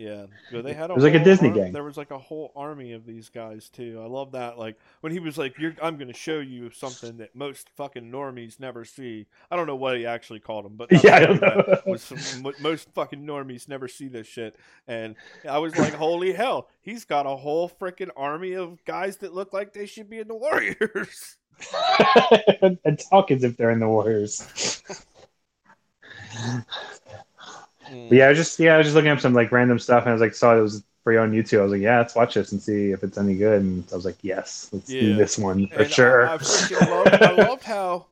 Yeah, 0.00 0.26
yeah, 0.50 0.62
they 0.62 0.72
had 0.72 0.88
a 0.88 0.94
It 0.94 0.96
was 0.96 1.04
like 1.04 1.14
a 1.14 1.22
Disney 1.22 1.50
ar- 1.50 1.54
gang. 1.54 1.72
There 1.72 1.84
was 1.84 1.98
like 1.98 2.10
a 2.10 2.16
whole 2.16 2.52
army 2.56 2.92
of 2.92 3.04
these 3.04 3.28
guys 3.28 3.68
too. 3.68 4.00
I 4.02 4.06
love 4.06 4.32
that. 4.32 4.58
Like 4.58 4.78
when 5.02 5.12
he 5.12 5.18
was 5.18 5.36
like, 5.36 5.58
You're, 5.58 5.74
"I'm 5.82 5.96
going 5.96 6.08
to 6.08 6.14
show 6.14 6.38
you 6.38 6.70
something 6.70 7.18
that 7.18 7.36
most 7.36 7.68
fucking 7.76 8.10
normies 8.10 8.58
never 8.58 8.86
see." 8.86 9.26
I 9.50 9.56
don't 9.56 9.66
know 9.66 9.76
what 9.76 9.98
he 9.98 10.06
actually 10.06 10.40
called 10.40 10.64
them, 10.64 10.76
but 10.76 10.90
yeah, 11.04 11.16
I 11.16 11.20
don't 11.20 11.42
know. 11.42 11.80
was 11.84 12.02
some, 12.02 12.50
most 12.60 12.88
fucking 12.94 13.26
normies 13.26 13.68
never 13.68 13.88
see 13.88 14.08
this 14.08 14.26
shit. 14.26 14.56
And 14.88 15.16
I 15.46 15.58
was 15.58 15.76
like, 15.76 15.92
"Holy 15.92 16.32
hell, 16.32 16.68
he's 16.80 17.04
got 17.04 17.26
a 17.26 17.36
whole 17.36 17.68
freaking 17.68 18.10
army 18.16 18.54
of 18.54 18.82
guys 18.86 19.18
that 19.18 19.34
look 19.34 19.52
like 19.52 19.74
they 19.74 19.84
should 19.84 20.08
be 20.08 20.18
in 20.18 20.28
the 20.28 20.34
Warriors." 20.34 21.36
and 22.62 22.98
talk 23.10 23.30
as 23.30 23.44
if 23.44 23.58
they're 23.58 23.70
in 23.70 23.80
the 23.80 23.88
Warriors. 23.88 24.82
But 27.90 28.16
yeah, 28.16 28.26
I 28.26 28.28
was 28.28 28.38
mm. 28.38 28.40
just 28.40 28.58
yeah, 28.58 28.74
I 28.74 28.78
was 28.78 28.86
just 28.86 28.94
looking 28.94 29.10
up 29.10 29.20
some 29.20 29.34
like 29.34 29.52
random 29.52 29.78
stuff, 29.78 30.02
and 30.02 30.10
I 30.10 30.12
was 30.12 30.20
like, 30.20 30.34
saw 30.34 30.56
it 30.56 30.60
was 30.60 30.82
free 31.02 31.16
on 31.16 31.32
YouTube. 31.32 31.60
I 31.60 31.62
was 31.62 31.72
like, 31.72 31.80
yeah, 31.80 31.98
let's 31.98 32.14
watch 32.14 32.34
this 32.34 32.52
and 32.52 32.62
see 32.62 32.90
if 32.90 33.02
it's 33.02 33.18
any 33.18 33.34
good. 33.34 33.62
And 33.62 33.84
I 33.92 33.96
was 33.96 34.04
like, 34.04 34.18
yes, 34.22 34.68
let's 34.72 34.86
do 34.86 35.14
this 35.14 35.38
one 35.38 35.68
for 35.68 35.82
And 35.82 35.90
sure. 35.90 36.26
I, 36.26 36.34
I 36.34 36.36
loved, 36.90 37.22
I 37.22 37.32
loved 37.32 37.62
how, 37.64 38.06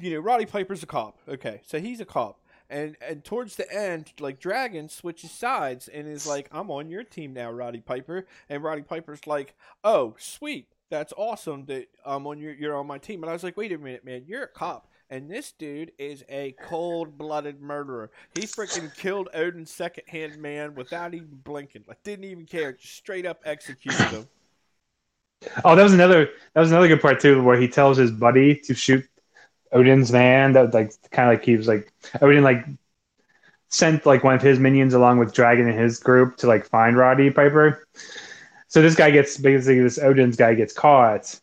you 0.00 0.12
know, 0.12 0.20
Roddy 0.20 0.46
Piper's 0.46 0.82
a 0.82 0.86
cop. 0.86 1.18
Okay, 1.28 1.60
so 1.66 1.80
he's 1.80 2.00
a 2.00 2.04
cop, 2.04 2.40
and 2.70 2.96
and 3.06 3.24
towards 3.24 3.56
the 3.56 3.72
end, 3.72 4.12
like 4.20 4.40
Dragon 4.40 4.88
switches 4.88 5.30
sides 5.30 5.88
and 5.88 6.06
is 6.06 6.26
like, 6.26 6.48
"I'm 6.52 6.70
on 6.70 6.88
your 6.88 7.04
team 7.04 7.32
now, 7.32 7.50
Roddy 7.50 7.80
Piper." 7.80 8.26
And 8.48 8.62
Roddy 8.62 8.82
Piper's 8.82 9.26
like, 9.26 9.54
"Oh, 9.82 10.14
sweet, 10.18 10.68
that's 10.90 11.12
awesome 11.16 11.64
that 11.66 11.88
I'm 12.04 12.26
on 12.26 12.38
your 12.38 12.54
you're 12.54 12.76
on 12.76 12.86
my 12.86 12.98
team." 12.98 13.22
And 13.22 13.30
I 13.30 13.32
was 13.32 13.42
like, 13.42 13.56
"Wait 13.56 13.72
a 13.72 13.78
minute, 13.78 14.04
man, 14.04 14.24
you're 14.26 14.44
a 14.44 14.48
cop." 14.48 14.87
And 15.10 15.30
this 15.30 15.52
dude 15.52 15.92
is 15.98 16.22
a 16.28 16.54
cold-blooded 16.60 17.62
murderer. 17.62 18.10
He 18.34 18.42
freaking 18.42 18.94
killed 18.94 19.28
Odin's 19.32 19.70
second-hand 19.70 20.36
man 20.38 20.74
without 20.74 21.14
even 21.14 21.40
blinking. 21.44 21.84
Like, 21.88 22.02
didn't 22.02 22.26
even 22.26 22.44
care. 22.44 22.72
Just 22.72 22.94
straight 22.94 23.24
up 23.24 23.40
executed 23.44 24.06
him. 24.08 24.28
Oh, 25.64 25.76
that 25.76 25.84
was 25.84 25.94
another 25.94 26.30
that 26.52 26.60
was 26.60 26.72
another 26.72 26.88
good 26.88 27.00
part 27.00 27.20
too, 27.20 27.40
where 27.44 27.56
he 27.56 27.68
tells 27.68 27.96
his 27.96 28.10
buddy 28.10 28.56
to 28.56 28.74
shoot 28.74 29.08
Odin's 29.70 30.10
man. 30.10 30.52
That 30.52 30.74
like 30.74 30.90
kind 31.12 31.28
of 31.28 31.34
like 31.38 31.44
he 31.44 31.56
was 31.56 31.68
like 31.68 31.92
Odin 32.20 32.42
like 32.42 32.66
sent 33.68 34.06
like 34.06 34.24
one 34.24 34.34
of 34.34 34.42
his 34.42 34.58
minions 34.58 34.94
along 34.94 35.18
with 35.18 35.32
Dragon 35.34 35.68
and 35.68 35.78
his 35.78 36.00
group 36.00 36.36
to 36.38 36.46
like 36.46 36.66
find 36.66 36.96
Roddy 36.96 37.30
Piper. 37.30 37.86
So 38.68 38.82
this 38.82 38.94
guy 38.96 39.10
gets 39.10 39.36
basically 39.38 39.80
this 39.80 39.98
Odin's 39.98 40.36
guy 40.36 40.54
gets 40.54 40.72
caught, 40.72 41.38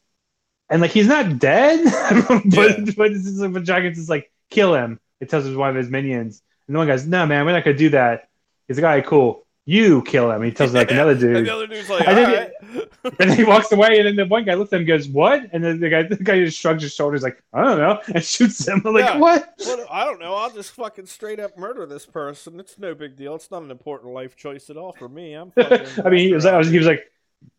and 0.70 0.82
like 0.82 0.92
he's 0.92 1.08
not 1.08 1.40
dead, 1.40 1.84
but 2.30 2.46
Yeah. 2.46 2.70
but, 2.98 3.12
just, 3.12 3.38
like, 3.40 3.54
but 3.54 3.64
Dragon's 3.64 3.98
just 3.98 4.10
like 4.10 4.32
kill 4.50 4.74
him. 4.76 5.00
It 5.20 5.30
tells 5.30 5.50
one 5.56 5.70
of 5.70 5.76
his 5.76 5.90
minions, 5.90 6.42
and 6.68 6.76
the 6.76 6.78
one 6.80 6.88
guy's 6.88 7.08
no 7.08 7.26
man, 7.26 7.46
we're 7.46 7.54
not 7.54 7.64
gonna 7.64 7.78
do 7.78 7.90
that. 7.90 8.30
He's 8.68 8.78
like, 8.78 8.84
all 8.84 8.90
right, 8.90 9.06
cool. 9.06 9.44
You 9.68 10.04
kill 10.04 10.30
him. 10.32 10.44
He 10.44 10.52
tells 10.52 10.74
like 10.76 10.92
another 10.92 11.16
dude. 11.16 11.38
And 11.38 11.48
the 11.48 11.54
other 11.54 11.66
dude's 11.68 11.90
like, 11.90 12.08
I 12.08 12.12
all 12.12 12.16
didn't- 12.16 12.54
right. 12.74 12.90
And 13.20 13.30
then 13.32 13.38
he 13.38 13.44
walks 13.44 13.72
away, 13.72 13.98
and 14.00 14.08
then 14.08 14.16
the 14.16 14.26
one 14.26 14.44
guy 14.46 14.54
looks 14.56 14.72
at 14.74 14.78
him 14.78 14.82
and 14.82 14.88
goes, 14.88 15.08
"What?" 15.08 15.48
And 15.54 15.64
then 15.64 15.80
the 15.80 15.90
guy, 15.90 16.04
the 16.04 16.16
guy 16.18 16.44
just 16.44 16.60
shrugs 16.60 16.82
his 16.84 16.94
shoulders, 16.94 17.22
like, 17.24 17.42
"I 17.54 17.64
don't 17.64 17.78
know," 17.78 18.00
and 18.14 18.24
shoots 18.24 18.68
him. 18.68 18.82
I'm 18.86 18.94
like, 18.94 19.06
Yeah. 19.06 19.18
"What?" 19.18 19.54
Well, 19.60 19.86
I 19.90 20.06
don't 20.06 20.20
know. 20.20 20.34
I'll 20.36 20.50
just 20.52 20.72
fucking 20.72 21.06
straight 21.06 21.40
up 21.40 21.58
murder 21.58 21.86
this 21.86 22.06
person. 22.06 22.60
It's 22.60 22.78
no 22.80 22.94
big 22.96 23.16
deal. 23.16 23.36
It's 23.36 23.50
not 23.52 23.62
an 23.64 23.72
important 23.72 24.12
life 24.14 24.36
choice 24.36 24.70
at 24.70 24.78
all 24.78 24.92
for 24.94 25.08
me. 25.10 25.34
I'm. 25.34 25.52
I 25.58 26.10
mean, 26.10 26.28
he 26.28 26.34
was, 26.34 26.46
was, 26.46 26.70
he 26.70 26.78
was 26.78 26.88
like, 26.88 27.04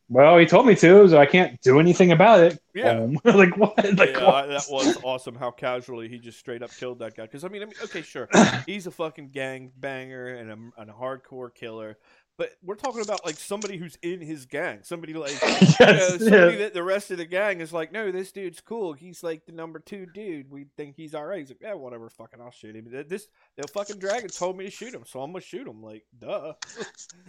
"Well, 0.09 0.39
he 0.39 0.47
told 0.47 0.67
me 0.67 0.75
to, 0.77 1.09
so 1.09 1.19
I 1.19 1.27
can't 1.27 1.61
do 1.63 1.81
anything 1.81 2.13
about 2.13 2.41
it." 2.41 2.61
Yeah. 2.75 2.91
Um, 2.91 3.19
like 3.25 3.57
what? 3.57 3.77
Like 3.77 4.11
yeah, 4.11 4.25
what? 4.25 4.49
that 4.49 4.67
was 4.71 4.99
awesome. 5.03 5.35
How 5.35 5.51
casually 5.51 6.09
he 6.09 6.19
just 6.19 6.39
straight 6.39 6.63
up 6.63 6.71
killed 6.71 6.99
that 7.01 7.17
guy. 7.17 7.25
Because 7.25 7.45
I 7.45 7.49
mean, 7.49 7.63
I 7.63 7.67
mean, 7.67 7.75
okay, 7.85 8.03
sure, 8.03 8.29
he's 8.67 8.87
a 8.87 8.91
fucking 8.91 9.31
gang 9.31 9.73
banger 9.77 10.29
and 10.29 10.51
a, 10.51 10.81
and 10.81 10.91
a 10.91 10.95
hardcore 10.95 11.55
killer. 11.55 11.99
But 12.39 12.51
we're 12.63 12.77
talking 12.77 13.01
about 13.01 13.25
like 13.25 13.37
somebody 13.37 13.79
who's 13.79 13.97
in 14.03 14.21
his 14.21 14.45
gang, 14.45 14.81
somebody 14.83 15.15
like 15.15 15.33
you 15.43 15.87
know, 15.87 16.09
somebody 16.09 16.27
yeah. 16.29 16.57
that 16.59 16.75
the 16.75 16.83
rest 16.83 17.11
of 17.11 17.17
the 17.17 17.25
gang 17.25 17.63
is 17.63 17.73
like, 17.73 17.93
no, 17.93 18.13
this 18.13 18.31
dude's 18.31 18.61
cool. 18.61 18.93
He's 18.93 19.23
like 19.23 19.47
the 19.47 19.53
number 19.53 19.79
two 19.79 20.05
dude. 20.05 20.51
We 20.51 20.67
think 20.77 20.97
he's 20.97 21.15
all 21.15 21.25
right. 21.25 21.39
He's 21.39 21.49
like, 21.49 21.63
yeah, 21.63 21.73
whatever. 21.73 22.11
Fucking, 22.11 22.41
I'll 22.41 22.51
shoot 22.51 22.77
him. 22.77 22.89
This 23.09 23.29
the 23.57 23.67
fucking 23.69 23.99
dragon 23.99 24.29
told 24.29 24.59
me 24.59 24.67
to 24.67 24.71
shoot 24.71 24.93
him, 24.93 25.05
so 25.07 25.23
I'm 25.23 25.33
gonna 25.33 25.41
shoot 25.41 25.67
him. 25.67 25.83
Like, 25.83 26.05
duh. 26.19 26.53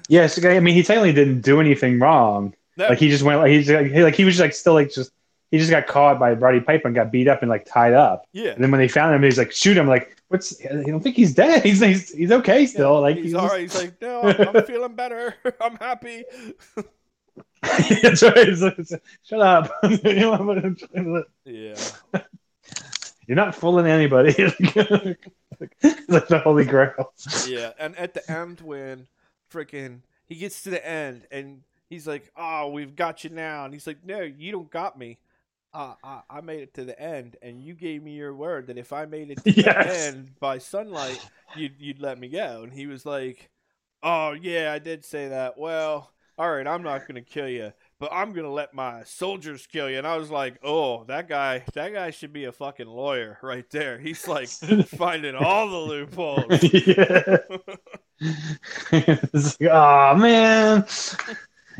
Yes, 0.10 0.44
I 0.44 0.60
mean, 0.60 0.74
he 0.74 0.84
technically 0.84 1.12
didn't 1.12 1.42
do 1.42 1.60
anything 1.60 2.00
wrong. 2.00 2.54
No. 2.78 2.90
Like 2.90 3.00
he 3.00 3.10
just 3.10 3.24
went, 3.24 3.40
like 3.40 3.52
he's 3.52 3.70
like, 3.70 3.88
he, 3.88 4.04
like 4.04 4.16
he 4.16 4.24
was 4.24 4.36
just 4.36 4.42
like 4.42 4.54
still 4.54 4.74
like 4.74 4.92
just 4.94 5.12
he 5.52 5.58
just 5.58 5.72
got 5.72 5.88
caught 5.88 6.20
by 6.20 6.34
Roddy 6.34 6.60
Piper 6.60 6.88
and 6.88 6.96
got 6.96 7.12
beat 7.12 7.28
up 7.28 7.42
and 7.42 7.50
like 7.50 7.66
tied 7.66 7.94
up. 7.94 8.26
yeah. 8.34 8.52
And 8.52 8.64
then 8.64 8.70
when 8.72 8.80
they 8.80 8.88
found 8.88 9.16
him, 9.16 9.24
he's 9.24 9.38
like, 9.38 9.52
"Shoot 9.52 9.78
him!" 9.78 9.88
Like, 9.88 10.16
what's? 10.28 10.62
I 10.66 10.84
don't 10.84 11.02
think 11.02 11.16
he's 11.16 11.34
dead. 11.34 11.64
He's 11.64 11.80
he's, 11.80 12.12
he's 12.12 12.32
okay 12.32 12.66
still. 12.66 13.02
Like 13.02 13.16
he's 13.16 13.26
he's 13.26 13.34
all 13.34 13.48
right. 13.48 13.62
He's 13.62 13.76
like, 13.76 14.02
no, 14.02 14.22
I'm, 14.24 14.56
I'm 14.56 14.64
feeling 14.68 14.94
better. 14.94 15.36
I'm 15.62 15.78
happy. 15.78 16.26
That's 17.62 18.22
right. 18.24 18.48
Shut 19.24 19.42
up. 19.42 19.72
Yeah. 21.46 21.76
You're 23.28 23.36
not 23.36 23.56
fooling 23.56 23.88
anybody. 23.88 24.32
like 26.08 26.28
the 26.28 26.42
Holy 26.44 26.66
Grail. 26.66 27.14
Yeah, 27.48 27.72
and 27.80 27.96
at 27.98 28.14
the 28.14 28.30
end 28.32 28.62
when 28.62 29.08
freaking 29.52 30.02
he 30.28 30.36
gets 30.36 30.62
to 30.64 30.70
the 30.70 30.86
end 30.86 31.26
and 31.32 31.62
he's 31.90 32.08
like, 32.08 32.32
"Oh, 32.36 32.70
we've 32.70 32.96
got 32.96 33.24
you 33.24 33.30
now," 33.30 33.66
and 33.66 33.74
he's 33.74 33.88
like, 33.88 34.06
"No, 34.06 34.22
you 34.22 34.52
don't 34.52 34.72
got 34.72 34.98
me. 34.98 35.20
Uh, 35.74 35.94
I, 36.04 36.22
I 36.30 36.42
made 36.42 36.62
it 36.62 36.74
to 36.76 36.86
the 36.86 37.00
end, 37.00 37.36
and 37.42 37.62
you 37.62 37.74
gave 37.74 38.02
me 38.04 38.14
your 38.14 38.34
word 38.34 38.68
that 38.68 38.78
if 38.78 38.94
I 38.94 39.06
made 39.06 39.32
it 39.32 39.44
to 39.44 39.52
the 39.52 39.88
end 39.88 40.40
by 40.40 40.58
sunlight, 40.58 41.20
you'd 41.56 41.76
you'd 41.80 42.00
let 42.02 42.20
me 42.20 42.30
go." 42.30 42.64
And 42.64 42.74
he 42.74 42.88
was 42.88 43.06
like, 43.06 43.50
"Oh 44.04 44.32
yeah, 44.34 44.72
I 44.74 44.80
did 44.80 45.06
say 45.06 45.30
that. 45.30 45.58
Well, 45.58 46.12
all 46.38 46.52
right, 46.52 46.68
I'm 46.68 46.84
not 46.84 47.08
gonna 47.08 47.22
kill 47.22 47.50
you." 47.50 47.74
But 48.00 48.12
I'm 48.14 48.32
gonna 48.34 48.52
let 48.52 48.76
my 48.76 49.04
soldiers 49.04 49.66
kill 49.66 49.90
you, 49.90 49.98
and 49.98 50.06
I 50.08 50.18
was 50.18 50.30
like, 50.30 50.60
"Oh, 50.64 51.04
that 51.06 51.28
guy, 51.28 51.64
that 51.74 51.94
guy 51.94 52.12
should 52.12 52.34
be 52.34 52.46
a 52.46 52.52
fucking 52.52 52.88
lawyer 52.88 53.40
right 53.42 53.68
there. 53.72 53.98
He's 54.00 54.28
like 54.28 54.50
finding 54.88 55.36
all 55.36 55.70
the 55.70 55.78
loopholes." 55.78 56.46
it's 58.92 59.60
like, 59.62 59.70
oh 59.72 60.16
man. 60.16 60.86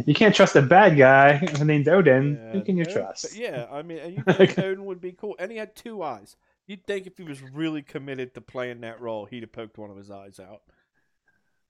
You 0.06 0.14
can't 0.14 0.36
trust 0.36 0.56
a 0.56 0.62
bad 0.62 0.98
guy 0.98 1.40
named 1.64 1.88
Odin. 1.88 2.40
Yeah, 2.42 2.52
Who 2.52 2.62
can 2.62 2.78
you 2.78 2.84
Odin- 2.84 2.94
trust? 2.94 3.36
Yeah, 3.38 3.66
I 3.72 3.82
mean, 3.82 3.98
and 4.00 4.16
you 4.16 4.24
think 4.34 4.58
Odin 4.60 4.86
would 4.86 5.02
be 5.02 5.12
cool, 5.14 5.36
and 5.40 5.52
he 5.52 5.58
had 5.58 5.76
two 5.76 6.04
eyes. 6.04 6.36
You'd 6.68 6.86
think 6.86 7.08
if 7.08 7.18
he 7.18 7.24
was 7.24 7.42
really 7.42 7.82
committed 7.82 8.34
to 8.36 8.42
playing 8.42 8.82
that 8.82 9.00
role, 9.02 9.26
he'd 9.26 9.44
have 9.44 9.52
poked 9.54 9.78
one 9.78 9.90
of 9.90 9.98
his 9.98 10.12
eyes 10.12 10.40
out. 10.40 10.62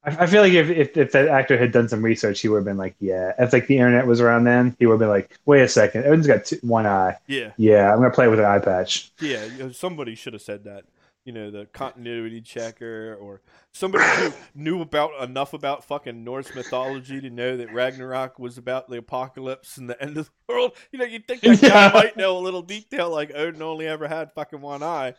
I, 0.03 0.23
I 0.23 0.27
feel 0.27 0.41
like 0.41 0.53
if, 0.53 0.69
if 0.69 0.97
if 0.97 1.11
that 1.11 1.27
actor 1.27 1.57
had 1.57 1.71
done 1.71 1.87
some 1.89 2.03
research, 2.03 2.41
he 2.41 2.47
would 2.49 2.57
have 2.57 2.65
been 2.65 2.77
like, 2.77 2.95
yeah. 2.99 3.33
If 3.39 3.53
like 3.53 3.67
the 3.67 3.77
internet 3.77 4.07
was 4.07 4.21
around 4.21 4.43
then, 4.45 4.75
he 4.79 4.85
would 4.85 4.93
have 4.93 4.99
been 4.99 5.09
like, 5.09 5.37
wait 5.45 5.61
a 5.61 5.67
second, 5.67 6.05
Odin's 6.05 6.27
got 6.27 6.45
two, 6.45 6.57
one 6.61 6.85
eye. 6.85 7.17
Yeah, 7.27 7.51
Yeah, 7.57 7.91
I'm 7.91 7.97
gonna 7.99 8.11
play 8.11 8.27
with 8.27 8.39
an 8.39 8.45
eye 8.45 8.59
patch. 8.59 9.11
yeah. 9.21 9.69
Somebody 9.71 10.15
should 10.15 10.33
have 10.33 10.41
said 10.41 10.63
that. 10.65 10.83
You 11.27 11.33
know, 11.33 11.51
the 11.51 11.65
continuity 11.73 12.39
checker, 12.39 13.17
or 13.19 13.41
somebody 13.73 14.05
who 14.15 14.31
knew 14.55 14.79
about 14.81 15.21
enough 15.21 15.51
about 15.53 15.83
fucking 15.83 16.23
Norse 16.23 16.55
mythology 16.55 17.19
to 17.19 17.29
know 17.29 17.57
that 17.57 17.73
Ragnarok 17.73 18.39
was 18.39 18.57
about 18.57 18.89
the 18.89 18.97
apocalypse 18.99 19.75
and 19.75 19.89
the 19.89 20.01
end 20.01 20.17
of 20.17 20.27
the 20.27 20.31
world. 20.53 20.71
You 20.93 20.99
know, 20.99 21.05
you'd 21.05 21.27
think 21.27 21.41
that 21.41 21.59
guy 21.59 21.91
might 21.91 22.15
know 22.15 22.37
a 22.37 22.39
little 22.39 22.61
detail, 22.61 23.09
like 23.09 23.33
Odin 23.35 23.61
only 23.61 23.87
ever 23.87 24.07
had 24.07 24.31
fucking 24.31 24.61
one 24.61 24.81
eye, 24.81 25.15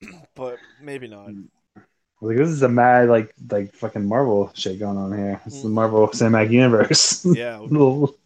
but 0.36 0.58
maybe 0.80 1.08
not. 1.08 1.30
Like, 2.20 2.36
this 2.36 2.48
is 2.48 2.62
a 2.62 2.68
mad 2.68 3.08
like 3.08 3.34
like 3.50 3.74
fucking 3.74 4.06
Marvel 4.06 4.52
shit 4.54 4.78
going 4.78 4.96
on 4.96 5.18
here. 5.18 5.40
This 5.44 5.54
is 5.56 5.62
the 5.64 5.68
Mm. 5.68 5.72
Marvel 5.72 6.06
Cinematic 6.08 6.52
Universe. 6.52 7.24
Yeah, 7.24 7.58
Little- 7.62 8.16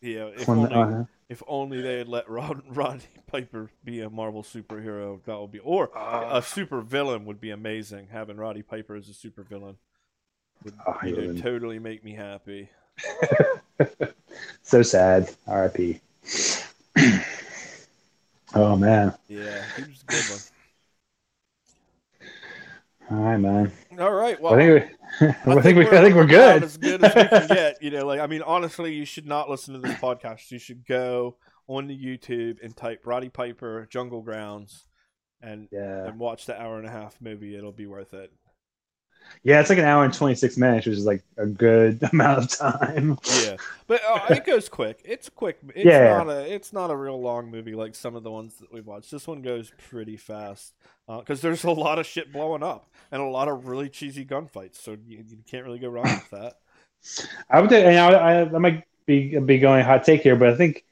yeah. 0.00 0.26
If 0.36 0.48
only, 0.48 1.04
if 1.28 1.42
only 1.46 1.80
they 1.82 1.98
had 1.98 2.08
let 2.08 2.28
Rod, 2.28 2.62
Rodney 2.74 3.02
Piper 3.26 3.70
be 3.84 4.00
a 4.00 4.08
Marvel 4.10 4.42
superhero, 4.42 5.22
that 5.24 5.38
would 5.38 5.52
be, 5.52 5.58
or 5.58 5.90
ah. 5.94 6.36
a 6.38 6.42
super 6.42 6.80
villain 6.80 7.24
would 7.26 7.40
be 7.40 7.50
amazing. 7.50 8.08
Having 8.10 8.38
Roddy 8.38 8.62
Piper 8.62 8.94
as 8.96 9.08
a 9.08 9.14
super 9.14 9.42
villain 9.42 9.76
would 10.64 10.74
Oh, 10.86 10.96
know, 11.02 11.10
wouldn't. 11.10 11.42
totally 11.42 11.78
make 11.78 12.02
me 12.02 12.14
happy. 12.14 12.70
so 14.62 14.82
sad. 14.82 15.30
R.I.P. 15.46 16.00
oh 18.54 18.76
man. 18.76 19.14
Yeah, 19.28 19.62
he 19.76 19.82
was 19.82 20.02
a 20.02 20.06
good 20.06 20.24
one. 20.30 20.40
All 23.10 23.16
right, 23.16 23.38
man. 23.38 23.72
All 23.98 24.12
right, 24.12 24.40
well, 24.40 24.54
I 24.54 24.56
think 24.58 24.90
we, 25.20 25.26
I 25.52 25.62
think 25.62 25.78
we, 25.78 25.86
I 25.86 26.02
think 26.02 26.14
we're 26.14 26.26
good. 26.26 26.62
As 26.62 26.76
good 26.76 27.02
as 27.02 27.14
we 27.14 27.24
can 27.26 27.46
get. 27.48 27.82
You 27.82 27.90
know, 27.90 28.06
like 28.06 28.20
I 28.20 28.26
mean, 28.26 28.42
honestly, 28.42 28.94
you 28.94 29.06
should 29.06 29.26
not 29.26 29.48
listen 29.48 29.74
to 29.74 29.80
this 29.80 29.96
podcast. 29.98 30.50
You 30.50 30.58
should 30.58 30.86
go 30.86 31.36
on 31.66 31.86
the 31.86 31.98
YouTube 31.98 32.58
and 32.62 32.76
type 32.76 33.02
Roddy 33.06 33.30
Piper 33.30 33.86
Jungle 33.90 34.20
Grounds 34.22 34.86
and 35.40 35.68
Yeah, 35.72 36.06
and 36.06 36.18
watch 36.18 36.46
the 36.46 36.60
hour 36.60 36.78
and 36.78 36.86
a 36.86 36.90
half 36.90 37.20
movie. 37.20 37.56
It'll 37.56 37.72
be 37.72 37.86
worth 37.86 38.12
it. 38.12 38.30
Yeah. 39.42 39.60
It's 39.60 39.68
like 39.70 39.78
an 39.78 39.84
hour 39.84 40.04
and 40.04 40.12
twenty 40.14 40.34
six 40.34 40.56
minutes, 40.56 40.86
which 40.86 40.96
is 40.96 41.04
like 41.06 41.22
a 41.36 41.46
good 41.46 42.02
amount 42.12 42.38
of 42.44 42.58
time. 42.58 43.18
Yeah, 43.44 43.56
but 43.86 44.00
uh, 44.08 44.26
it 44.30 44.44
goes 44.44 44.68
quick. 44.68 45.00
It's 45.04 45.28
quick. 45.28 45.58
It's 45.74 45.84
Yeah. 45.84 46.18
not 46.18 46.28
a 46.28 46.52
it's 46.52 46.72
not 46.72 46.90
a 46.90 46.96
real 46.96 47.20
long 47.20 47.50
movie 47.50 47.74
like 47.74 47.94
some 47.94 48.16
of 48.16 48.22
the 48.22 48.30
ones 48.30 48.56
that 48.56 48.72
we've 48.72 48.86
watched. 48.86 49.10
This 49.10 49.26
one 49.26 49.42
goes 49.42 49.72
pretty 49.88 50.16
fast 50.16 50.74
because 51.06 51.40
there's 51.40 51.64
a 51.64 51.70
lot 51.70 51.98
of 51.98 52.06
shit 52.06 52.32
blowing 52.32 52.62
up 52.62 52.90
and 53.10 53.22
a 53.22 53.26
lot 53.26 53.48
of 53.48 53.66
really 53.68 53.88
cheesy 53.88 54.24
gunfights. 54.24 54.76
So 54.76 54.96
you, 55.06 55.24
you 55.26 55.38
can't 55.50 55.64
really 55.64 55.78
go 55.78 55.88
wrong 55.88 56.04
with 56.04 56.30
that. 56.30 56.58
I 57.48 57.60
would, 57.60 57.72
and 57.72 57.98
I, 57.98 58.10
I, 58.12 58.40
I 58.42 58.58
might 58.58 58.84
be 59.06 59.38
be 59.38 59.58
going 59.58 59.84
hot 59.84 60.04
take 60.04 60.22
here, 60.22 60.36
but 60.36 60.48
I 60.50 60.56
think, 60.56 60.84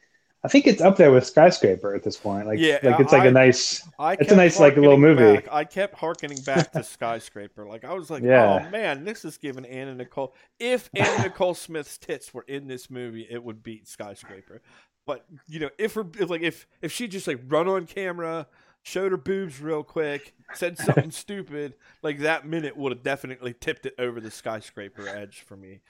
I 0.44 0.48
think 0.48 0.66
it's 0.66 0.80
up 0.80 0.96
there 0.96 1.10
with 1.10 1.26
Skyscraper 1.26 1.94
at 1.94 2.04
this 2.04 2.16
point. 2.16 2.46
Like, 2.46 2.58
Yeah, 2.60 2.78
like 2.82 3.00
it's 3.00 3.12
like 3.12 3.22
I- 3.22 3.26
a 3.26 3.30
nice. 3.32 3.88
I 3.98 4.12
It's 4.14 4.30
a 4.30 4.36
nice, 4.36 4.60
like, 4.60 4.76
little 4.76 4.96
movie. 4.98 5.36
back- 5.36 5.48
I 5.52 5.64
kept 5.64 5.94
harkening 5.96 6.40
back 6.42 6.70
to 6.72 6.84
Skyscraper. 6.84 7.66
Like 7.66 7.84
I 7.84 7.94
was 7.94 8.10
like, 8.10 8.22
Yeah. 8.22 8.66
oh 8.66 8.70
man, 8.70 9.04
this 9.04 9.24
is 9.24 9.38
giving 9.38 9.64
Anna 9.64 9.94
Nicole. 9.94 10.34
If 10.60 10.88
Anna 10.94 11.24
Nicole 11.24 11.54
Smith's 11.54 11.98
tits 11.98 12.32
were 12.32 12.44
in 12.46 12.68
this 12.68 12.90
movie, 12.90 13.26
it 13.28 13.42
would 13.42 13.62
beat 13.62 13.88
Skyscraper. 13.88 14.62
But 15.04 15.24
you 15.48 15.58
know, 15.60 15.70
if 15.78 15.94
her 15.94 16.04
if, 16.18 16.30
like 16.30 16.42
if 16.42 16.66
if 16.80 16.92
she 16.92 17.08
just 17.08 17.26
like 17.26 17.40
run 17.48 17.66
on 17.68 17.86
camera, 17.86 18.46
showed 18.82 19.10
her 19.12 19.16
boobs 19.18 19.60
real 19.60 19.82
quick, 19.82 20.32
said 20.54 20.78
something 20.78 21.10
stupid, 21.12 21.74
like 22.02 22.20
that 22.20 22.46
minute 22.46 22.76
would 22.76 22.92
have 22.92 23.02
definitely 23.02 23.54
tipped 23.58 23.86
it 23.86 23.94
over 23.98 24.20
the 24.20 24.30
Skyscraper 24.30 25.08
edge 25.08 25.40
for 25.40 25.56
me. 25.56 25.80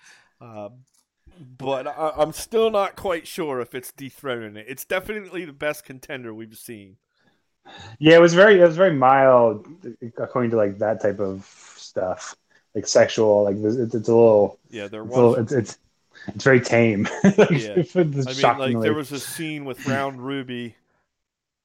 Uh, 0.41 0.69
but 1.39 1.87
I, 1.87 2.13
I'm 2.17 2.33
still 2.33 2.71
not 2.71 2.97
quite 2.97 3.27
sure 3.27 3.61
if 3.61 3.75
it's 3.75 3.93
dethroning 3.93 4.57
it. 4.57 4.67
It's 4.69 4.85
definitely 4.85 5.45
the 5.45 5.53
best 5.53 5.85
contender 5.85 6.33
we've 6.35 6.57
seen. 6.57 6.97
Yeah, 7.99 8.17
it 8.17 8.21
was 8.21 8.35
very, 8.35 8.61
it 8.61 8.65
was 8.65 8.77
very 8.77 8.95
mild 8.95 9.67
according 10.19 10.51
to 10.53 10.57
like 10.57 10.79
that 10.79 11.01
type 11.01 11.19
of 11.21 11.45
stuff, 11.77 12.37
like 12.75 12.87
sexual. 12.87 13.45
Like 13.45 13.57
it's, 13.57 13.77
it's 13.77 13.95
a 13.95 13.99
little, 14.15 14.59
Yeah, 14.71 14.89
there 14.89 15.05
it's, 15.05 15.17
was. 15.17 15.37
it's, 15.37 15.53
it's 15.53 15.79
it's 16.29 16.45
very 16.45 16.61
tame. 16.61 17.09
like, 17.39 17.51
Yeah. 17.51 17.79
I 18.27 18.35
mean, 18.35 18.57
like 18.57 18.81
there 18.81 18.95
was 18.95 19.13
a 19.13 19.21
scene 19.21 19.65
with 19.65 19.87
Round 19.87 20.21
Ruby, 20.25 20.77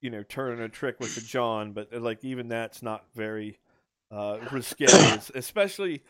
you 0.02 0.10
know, 0.10 0.24
turning 0.24 0.62
a 0.62 0.70
trick 0.70 1.00
with 1.00 1.16
the 1.16 1.22
John, 1.22 1.74
but 1.74 1.94
like 1.94 2.24
even 2.24 2.50
that's 2.50 2.84
not 2.84 3.06
very 3.16 3.60
uh, 4.12 4.40
risque, 4.52 4.86
es- 5.10 5.32
especially 5.36 6.04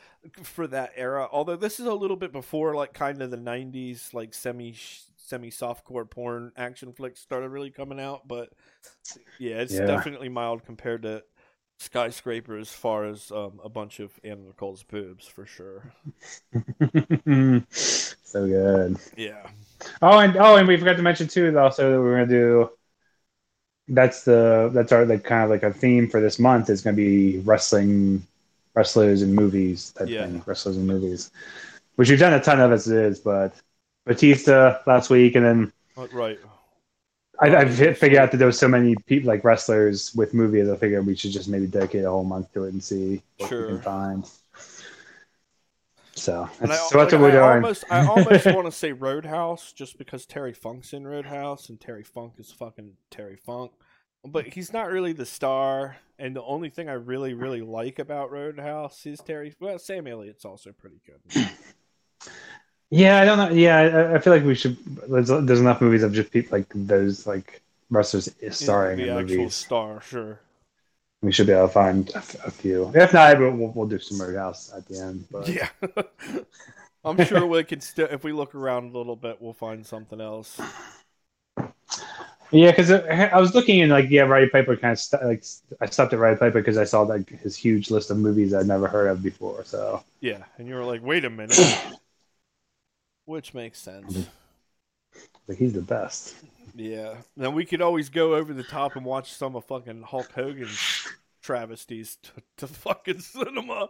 for 0.43 0.67
that 0.67 0.91
era. 0.95 1.27
Although 1.31 1.57
this 1.57 1.79
is 1.79 1.85
a 1.87 1.93
little 1.93 2.17
bit 2.17 2.31
before, 2.33 2.75
like, 2.75 2.93
kind 2.93 3.21
of 3.21 3.31
the 3.31 3.37
'90s, 3.37 4.13
like 4.13 4.33
semi 4.33 4.75
semi 5.17 5.49
softcore 5.51 6.09
porn 6.09 6.51
action 6.57 6.93
flicks 6.93 7.21
started 7.21 7.49
really 7.49 7.71
coming 7.71 7.99
out. 7.99 8.27
But 8.27 8.51
yeah, 9.37 9.57
it's 9.61 9.79
Yeah. 9.79 9.85
definitely 9.85 10.29
mild 10.29 10.65
compared 10.65 11.03
to 11.03 11.23
Skyscraper 11.79 12.57
as 12.57 12.69
far 12.71 13.05
as 13.05 13.31
um, 13.31 13.59
a 13.63 13.69
bunch 13.69 13.99
of 13.99 14.19
Anna 14.23 14.43
Nicole's 14.43 14.83
boobs 14.83 15.27
for 15.27 15.45
sure. 15.45 15.93
so 17.71 18.47
good. 18.47 18.97
Yeah. 19.15 19.51
Oh, 20.01 20.19
and 20.19 20.35
oh, 20.37 20.57
and 20.57 20.67
we 20.67 20.77
forgot 20.77 20.97
to 20.97 21.01
mention 21.03 21.27
too. 21.27 21.57
Also, 21.57 21.91
that 21.91 21.99
we're 21.99 22.13
gonna 22.15 22.27
do. 22.27 22.69
That's 23.93 24.23
the 24.23 24.71
that's 24.73 24.91
our 24.93 25.05
like 25.05 25.23
kind 25.25 25.43
of 25.43 25.49
like 25.49 25.63
a 25.63 25.73
theme 25.73 26.07
for 26.07 26.21
this 26.21 26.39
month 26.39 26.69
is 26.69 26.81
gonna 26.81 26.95
be 26.95 27.39
wrestling, 27.39 28.25
wrestlers 28.73 29.21
and 29.21 29.35
movies 29.35 29.91
type 29.91 30.07
Yeah. 30.07 30.25
thing. 30.25 30.41
Wrestlers 30.45 30.77
and 30.77 30.87
movies, 30.87 31.29
which 31.97 32.09
we've 32.09 32.19
done 32.19 32.33
a 32.33 32.41
ton 32.41 32.59
of 32.61 32.71
as 32.71 32.87
it 32.87 32.97
is. 32.97 33.19
But 33.19 33.53
Batista 34.05 34.79
last 34.87 35.09
week, 35.09 35.35
and 35.35 35.45
then 35.45 35.73
Uh, 35.97 36.07
Right. 36.13 36.39
I, 37.41 37.47
I 37.55 37.65
fi- 37.67 37.93
figured 37.93 38.19
out 38.21 38.31
that 38.31 38.37
there 38.37 38.47
was 38.47 38.57
so 38.57 38.67
many 38.69 38.95
people 39.07 39.27
like 39.27 39.43
wrestlers 39.43 40.15
with 40.15 40.33
movies. 40.33 40.69
I 40.69 40.77
figured 40.77 41.05
we 41.05 41.15
should 41.15 41.31
just 41.31 41.49
maybe 41.49 41.67
dedicate 41.67 42.05
a 42.05 42.09
whole 42.09 42.23
month 42.23 42.53
to 42.53 42.63
it 42.65 42.71
and 42.73 42.81
see 42.83 43.21
what 43.39 43.49
Sure. 43.49 43.61
we 43.67 43.73
can 43.73 43.81
find. 43.81 44.29
So, 46.15 46.49
And 46.59 46.71
I, 46.73 46.77
so 46.77 46.97
that's 46.97 47.11
like, 47.11 47.11
what 47.13 47.21
we're 47.21 47.29
I 47.29 47.31
doing. 47.31 47.49
almost, 47.49 47.85
I 47.89 48.05
almost 48.05 48.45
want 48.51 48.65
to 48.65 48.71
say 48.71 48.91
Roadhouse 48.91 49.71
just 49.73 49.97
because 49.97 50.25
Terry 50.25 50.53
Funk's 50.53 50.93
in 50.93 51.07
Roadhouse 51.07 51.69
and 51.69 51.79
Terry 51.79 52.03
Funk 52.03 52.33
is 52.37 52.51
fucking 52.51 52.93
Terry 53.09 53.37
Funk, 53.37 53.71
but 54.25 54.47
he's 54.47 54.73
not 54.73 54.89
really 54.91 55.13
the 55.13 55.25
star. 55.25 55.97
And 56.19 56.35
the 56.35 56.43
only 56.43 56.69
thing 56.69 56.89
I 56.89 56.93
really, 56.93 57.33
really 57.33 57.61
like 57.61 57.97
about 57.99 58.31
Roadhouse 58.31 59.05
is 59.05 59.19
Terry. 59.21 59.55
Well, 59.59 59.79
Sam 59.79 60.05
Elliott's 60.07 60.45
also 60.45 60.71
pretty 60.71 61.01
good. 61.05 61.49
Yeah, 62.89 63.21
I 63.21 63.25
don't 63.25 63.37
know. 63.37 63.49
Yeah, 63.49 63.77
I, 63.77 64.15
I 64.15 64.19
feel 64.19 64.33
like 64.33 64.43
we 64.43 64.53
should. 64.55 64.77
There's, 65.09 65.29
there's 65.29 65.61
enough 65.61 65.79
movies 65.81 66.03
of 66.03 66.11
just 66.13 66.31
people 66.31 66.57
like 66.57 66.67
those 66.75 67.25
like 67.25 67.61
wrestlers 67.89 68.29
starring 68.51 68.97
the 68.97 69.07
in 69.07 69.13
movies. 69.13 69.53
star, 69.53 70.01
sure. 70.01 70.41
We 71.21 71.31
should 71.31 71.45
be 71.47 71.53
able 71.53 71.67
to 71.67 71.73
find 71.73 72.09
a, 72.09 72.17
f- 72.17 72.47
a 72.47 72.51
few. 72.51 72.91
If 72.95 73.13
not, 73.13 73.37
we'll, 73.39 73.71
we'll, 73.75 73.87
do 73.87 73.99
some 73.99 74.19
Roadhouse 74.19 74.73
at 74.75 74.87
the 74.87 74.99
end. 74.99 75.25
But 75.31 75.47
Yeah, 75.47 75.69
I'm 77.05 77.23
sure 77.25 77.45
we 77.45 77.63
can 77.63 77.79
still. 77.79 78.07
If 78.09 78.23
we 78.23 78.31
look 78.31 78.55
around 78.55 78.95
a 78.95 78.97
little 78.97 79.15
bit, 79.15 79.39
we'll 79.39 79.53
find 79.53 79.85
something 79.85 80.19
else. 80.19 80.59
yeah, 82.51 82.71
because 82.71 82.91
I 82.91 83.39
was 83.39 83.53
looking 83.53 83.81
and 83.81 83.91
like 83.91 84.09
yeah, 84.09 84.23
Roddy 84.23 84.49
Piper 84.49 84.75
kind 84.75 84.93
of 84.93 84.99
st- 84.99 85.23
like 85.23 85.45
I 85.79 85.85
stopped 85.85 86.11
at 86.13 86.19
Roddy 86.19 86.37
Piper 86.37 86.59
because 86.59 86.77
I 86.77 86.85
saw 86.85 87.01
like 87.01 87.29
his 87.29 87.55
huge 87.55 87.91
list 87.91 88.09
of 88.09 88.17
movies 88.17 88.53
I'd 88.53 88.65
never 88.65 88.87
heard 88.87 89.07
of 89.07 89.21
before. 89.21 89.63
So 89.63 90.03
Yeah, 90.21 90.43
and 90.57 90.67
you 90.67 90.73
were 90.73 90.83
like, 90.83 91.03
wait 91.03 91.23
a 91.23 91.29
minute, 91.29 91.59
which 93.25 93.53
makes 93.53 93.79
sense. 93.79 94.27
Like 95.51 95.59
he's 95.59 95.73
the 95.73 95.81
best. 95.81 96.35
Yeah. 96.75 97.15
Then 97.35 97.53
we 97.53 97.65
could 97.65 97.81
always 97.81 98.07
go 98.09 98.35
over 98.35 98.53
the 98.53 98.63
top 98.63 98.95
and 98.95 99.05
watch 99.05 99.33
some 99.33 99.55
of 99.57 99.65
fucking 99.65 100.03
Hulk 100.03 100.31
Hogan's 100.31 100.79
travesties 101.41 102.17
to, 102.23 102.31
to 102.57 102.67
fucking 102.67 103.19
cinema. 103.19 103.89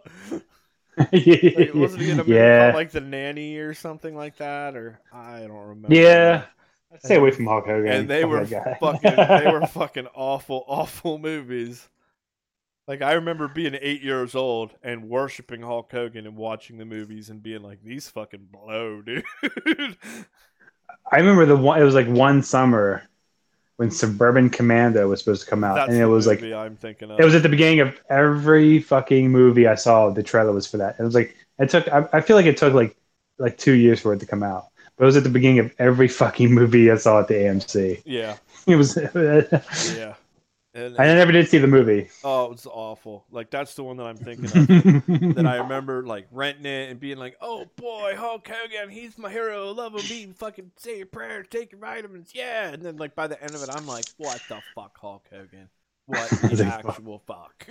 Like, 1.56 1.74
wasn't 1.74 2.02
he 2.02 2.10
in 2.10 2.20
a 2.20 2.24
movie 2.24 2.34
yeah, 2.34 2.58
called 2.58 2.74
like 2.74 2.92
The 2.92 3.02
Nanny 3.02 3.58
or 3.58 3.74
something 3.76 4.16
like 4.16 4.38
that? 4.38 4.76
Or 4.76 5.00
I 5.12 5.42
don't 5.42 5.52
remember. 5.52 5.96
yeah. 5.96 6.46
I'd 6.92 7.04
Stay 7.04 7.16
away 7.16 7.32
from 7.32 7.46
Hulk 7.46 7.66
Hogan. 7.68 7.92
And 7.92 8.10
they 8.10 8.24
Fuck 8.24 8.30
were 8.30 8.46
fucking 8.80 9.16
they 9.16 9.52
were 9.52 9.66
fucking 9.68 10.08
awful, 10.16 10.66
awful 10.68 11.18
movies. 11.20 11.88
Like 12.88 13.02
I 13.04 13.14
remember 13.14 13.48
being 13.48 13.78
eight 13.80 14.02
years 14.02 14.34
old 14.36 14.74
and 14.84 15.08
worshiping 15.08 15.62
Hulk 15.62 15.92
Hogan 15.92 16.26
and 16.26 16.36
watching 16.36 16.78
the 16.78 16.86
movies 16.86 17.30
and 17.30 17.44
being 17.44 17.62
like, 17.62 17.84
these 17.84 18.10
fucking 18.10 18.48
blow, 18.52 19.02
dude. 19.02 19.24
I 21.12 21.18
remember 21.18 21.46
the 21.46 21.56
one. 21.56 21.82
It 21.82 21.84
was 21.84 21.96
like 21.96 22.08
one 22.08 22.44
summer 22.44 23.04
when 23.78 23.92
Suburban 23.92 24.50
Commando 24.50 25.08
was 25.08 25.20
supposed 25.20 25.44
to 25.44 25.50
come 25.50 25.64
out, 25.64 25.76
That's 25.76 25.90
and 25.90 25.98
it 25.98 26.06
was 26.06 26.28
like 26.28 26.42
I'm 26.42 26.76
thinking 26.76 27.12
of. 27.12 27.20
it 27.20 27.26
was 27.26 27.36
at 27.36 27.44
the 27.44 27.50
beginning 27.50 27.80
of 27.80 28.00
every 28.10 28.80
fucking 28.80 29.32
movie 29.32 29.68
I 29.68 29.76
saw. 29.76 30.10
The 30.10 30.24
trailer 30.24 30.52
was 30.52 30.68
for 30.68 30.78
that. 30.78 30.98
It 31.00 31.04
was 31.04 31.16
like 31.16 31.36
it 31.60 31.70
took. 31.70 31.88
I, 31.88 32.08
I 32.14 32.22
feel 32.22 32.36
like 32.36 32.46
it 32.46 32.58
took 32.58 32.74
like 32.74 32.96
like 33.40 33.58
two 33.58 33.74
years 33.74 34.00
for 34.00 34.14
it 34.14 34.20
to 34.20 34.26
come 34.26 34.44
out, 34.44 34.68
but 34.98 35.04
it 35.04 35.08
was 35.08 35.18
at 35.18 35.24
the 35.24 35.30
beginning 35.30 35.60
of 35.60 35.74
every 35.80 36.08
fucking 36.08 36.54
movie 36.54 36.92
I 36.92 36.98
saw 36.98 37.20
at 37.22 37.28
the 37.28 37.34
AMC. 37.34 38.02
yeah, 38.06 38.38
It 38.68 38.76
was. 38.76 38.96
yeah. 39.16 40.14
And, 40.74 40.98
I 40.98 41.06
never 41.16 41.34
did 41.34 41.50
see 41.50 41.58
the 41.58 41.68
movie. 41.68 42.10
oh, 42.24 42.54
it's 42.54 42.66
awful. 42.66 43.26
Like 43.30 43.50
that's 43.52 43.76
the 43.76 43.84
one 43.84 43.98
that 43.98 44.06
I'm 44.06 44.16
thinking 44.16 44.46
of. 44.46 44.68
that 45.36 45.46
I 45.46 45.58
remember 45.58 46.06
like 46.06 46.28
renting 46.32 46.66
it 46.66 46.90
and 46.90 46.98
being 47.00 47.18
like, 47.18 47.36
"Oh 47.42 47.66
boy, 47.76 48.14
Hulk 48.18 48.48
Hogan, 48.48 48.90
he's 48.90 49.18
my 49.18 49.30
hero. 49.30 49.72
Love 49.72 49.96
him. 49.96 50.02
Eat, 50.10 50.36
fucking 50.38 50.72
say 50.78 50.98
your 50.98 51.08
prayers, 51.08 51.48
take 51.50 51.74
your 51.74 51.82
vitamins, 51.82 52.32
yeah." 52.34 52.70
And 52.70 52.82
then 52.82 52.96
like 52.96 53.16
by 53.16 53.28
the 53.28 53.42
end 53.44 53.54
of 53.54 53.62
it, 53.64 53.70
I'm 53.70 53.86
like, 53.86 54.06
"What 54.18 54.42
the 54.48 54.62
fuck, 54.74 54.98
Hulk 54.98 55.28
Hogan? 55.30 55.68
What 56.06 56.30
the 56.30 56.66
actual 56.66 57.22
fuck?" 57.28 57.68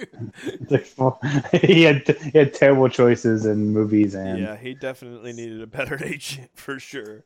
he 1.62 1.82
had 1.84 2.06
he 2.06 2.38
had 2.38 2.52
terrible 2.52 2.90
choices 2.90 3.46
in 3.46 3.68
movies 3.68 4.14
and, 4.14 4.38
yeah, 4.40 4.56
he 4.56 4.74
definitely 4.74 5.32
needed 5.32 5.62
a 5.62 5.66
better 5.66 5.98
agent 6.04 6.50
for 6.54 6.78
sure. 6.78 7.24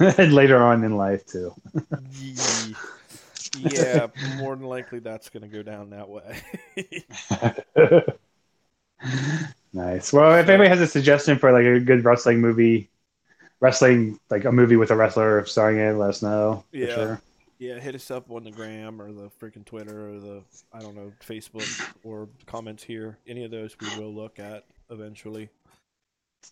and 0.00 0.34
later 0.34 0.62
on 0.62 0.84
in 0.84 0.98
life 0.98 1.24
too. 1.24 1.54
Ye- 2.12 2.74
yeah, 3.60 4.06
more 4.36 4.56
than 4.56 4.66
likely 4.66 4.98
that's 4.98 5.28
gonna 5.28 5.48
go 5.48 5.62
down 5.62 5.90
that 5.90 6.08
way. 6.08 6.42
nice. 9.72 10.12
Well, 10.12 10.34
if 10.38 10.48
anybody 10.48 10.68
has 10.68 10.80
a 10.80 10.86
suggestion 10.86 11.38
for 11.38 11.52
like 11.52 11.64
a 11.64 11.80
good 11.80 12.04
wrestling 12.04 12.40
movie, 12.40 12.90
wrestling 13.60 14.18
like 14.30 14.44
a 14.44 14.52
movie 14.52 14.76
with 14.76 14.90
a 14.90 14.96
wrestler 14.96 15.44
starring 15.46 15.78
in 15.78 15.98
let 15.98 16.10
us 16.10 16.22
know. 16.22 16.64
Yeah. 16.72 16.94
sure. 16.94 17.20
yeah, 17.58 17.78
hit 17.78 17.94
us 17.94 18.10
up 18.10 18.30
on 18.30 18.44
the 18.44 18.50
gram 18.50 19.00
or 19.00 19.12
the 19.12 19.30
freaking 19.40 19.64
Twitter 19.64 20.10
or 20.10 20.20
the 20.20 20.42
I 20.72 20.80
don't 20.80 20.94
know 20.94 21.12
Facebook 21.24 21.94
or 22.04 22.28
comments 22.46 22.82
here. 22.82 23.18
Any 23.26 23.44
of 23.44 23.50
those 23.50 23.76
we 23.80 23.88
will 23.98 24.14
look 24.14 24.38
at 24.38 24.64
eventually. 24.90 25.48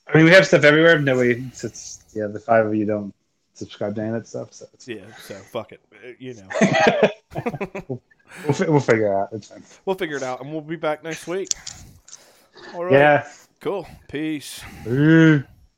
I 0.09 0.16
mean, 0.16 0.25
we 0.25 0.33
have 0.33 0.47
stuff 0.47 0.64
everywhere. 0.64 0.99
Nobody, 0.99 1.49
it's, 1.53 2.05
yeah, 2.12 2.27
the 2.27 2.40
five 2.40 2.66
of 2.66 2.75
you 2.75 2.85
don't 2.85 3.14
subscribe 3.57 3.95
to 3.97 4.01
any 4.03 4.11
of 4.11 4.14
that 4.16 4.29
stuff, 4.29 4.53
so 4.53 4.66
Yeah, 4.87 5.01
so 5.23 5.35
fuck 5.35 5.73
it. 5.73 5.81
Uh, 5.92 6.09
You 6.19 6.35
know, 6.35 6.49
we'll, 7.88 8.53
fi- 8.53 8.69
we'll 8.69 8.81
figure 8.81 9.07
it 9.12 9.14
out. 9.14 9.61
We'll 9.85 9.97
figure 9.97 10.16
it 10.16 10.23
out, 10.23 10.40
and 10.40 10.53
we'll 10.53 10.61
be 10.61 10.77
back 10.77 11.03
next 11.03 11.27
week. 11.27 11.49
All 12.75 12.85
right. 12.85 12.92
Yeah. 12.92 13.29
Cool. 13.61 13.87
Peace. 14.09 14.61
Ooh. 14.87 15.42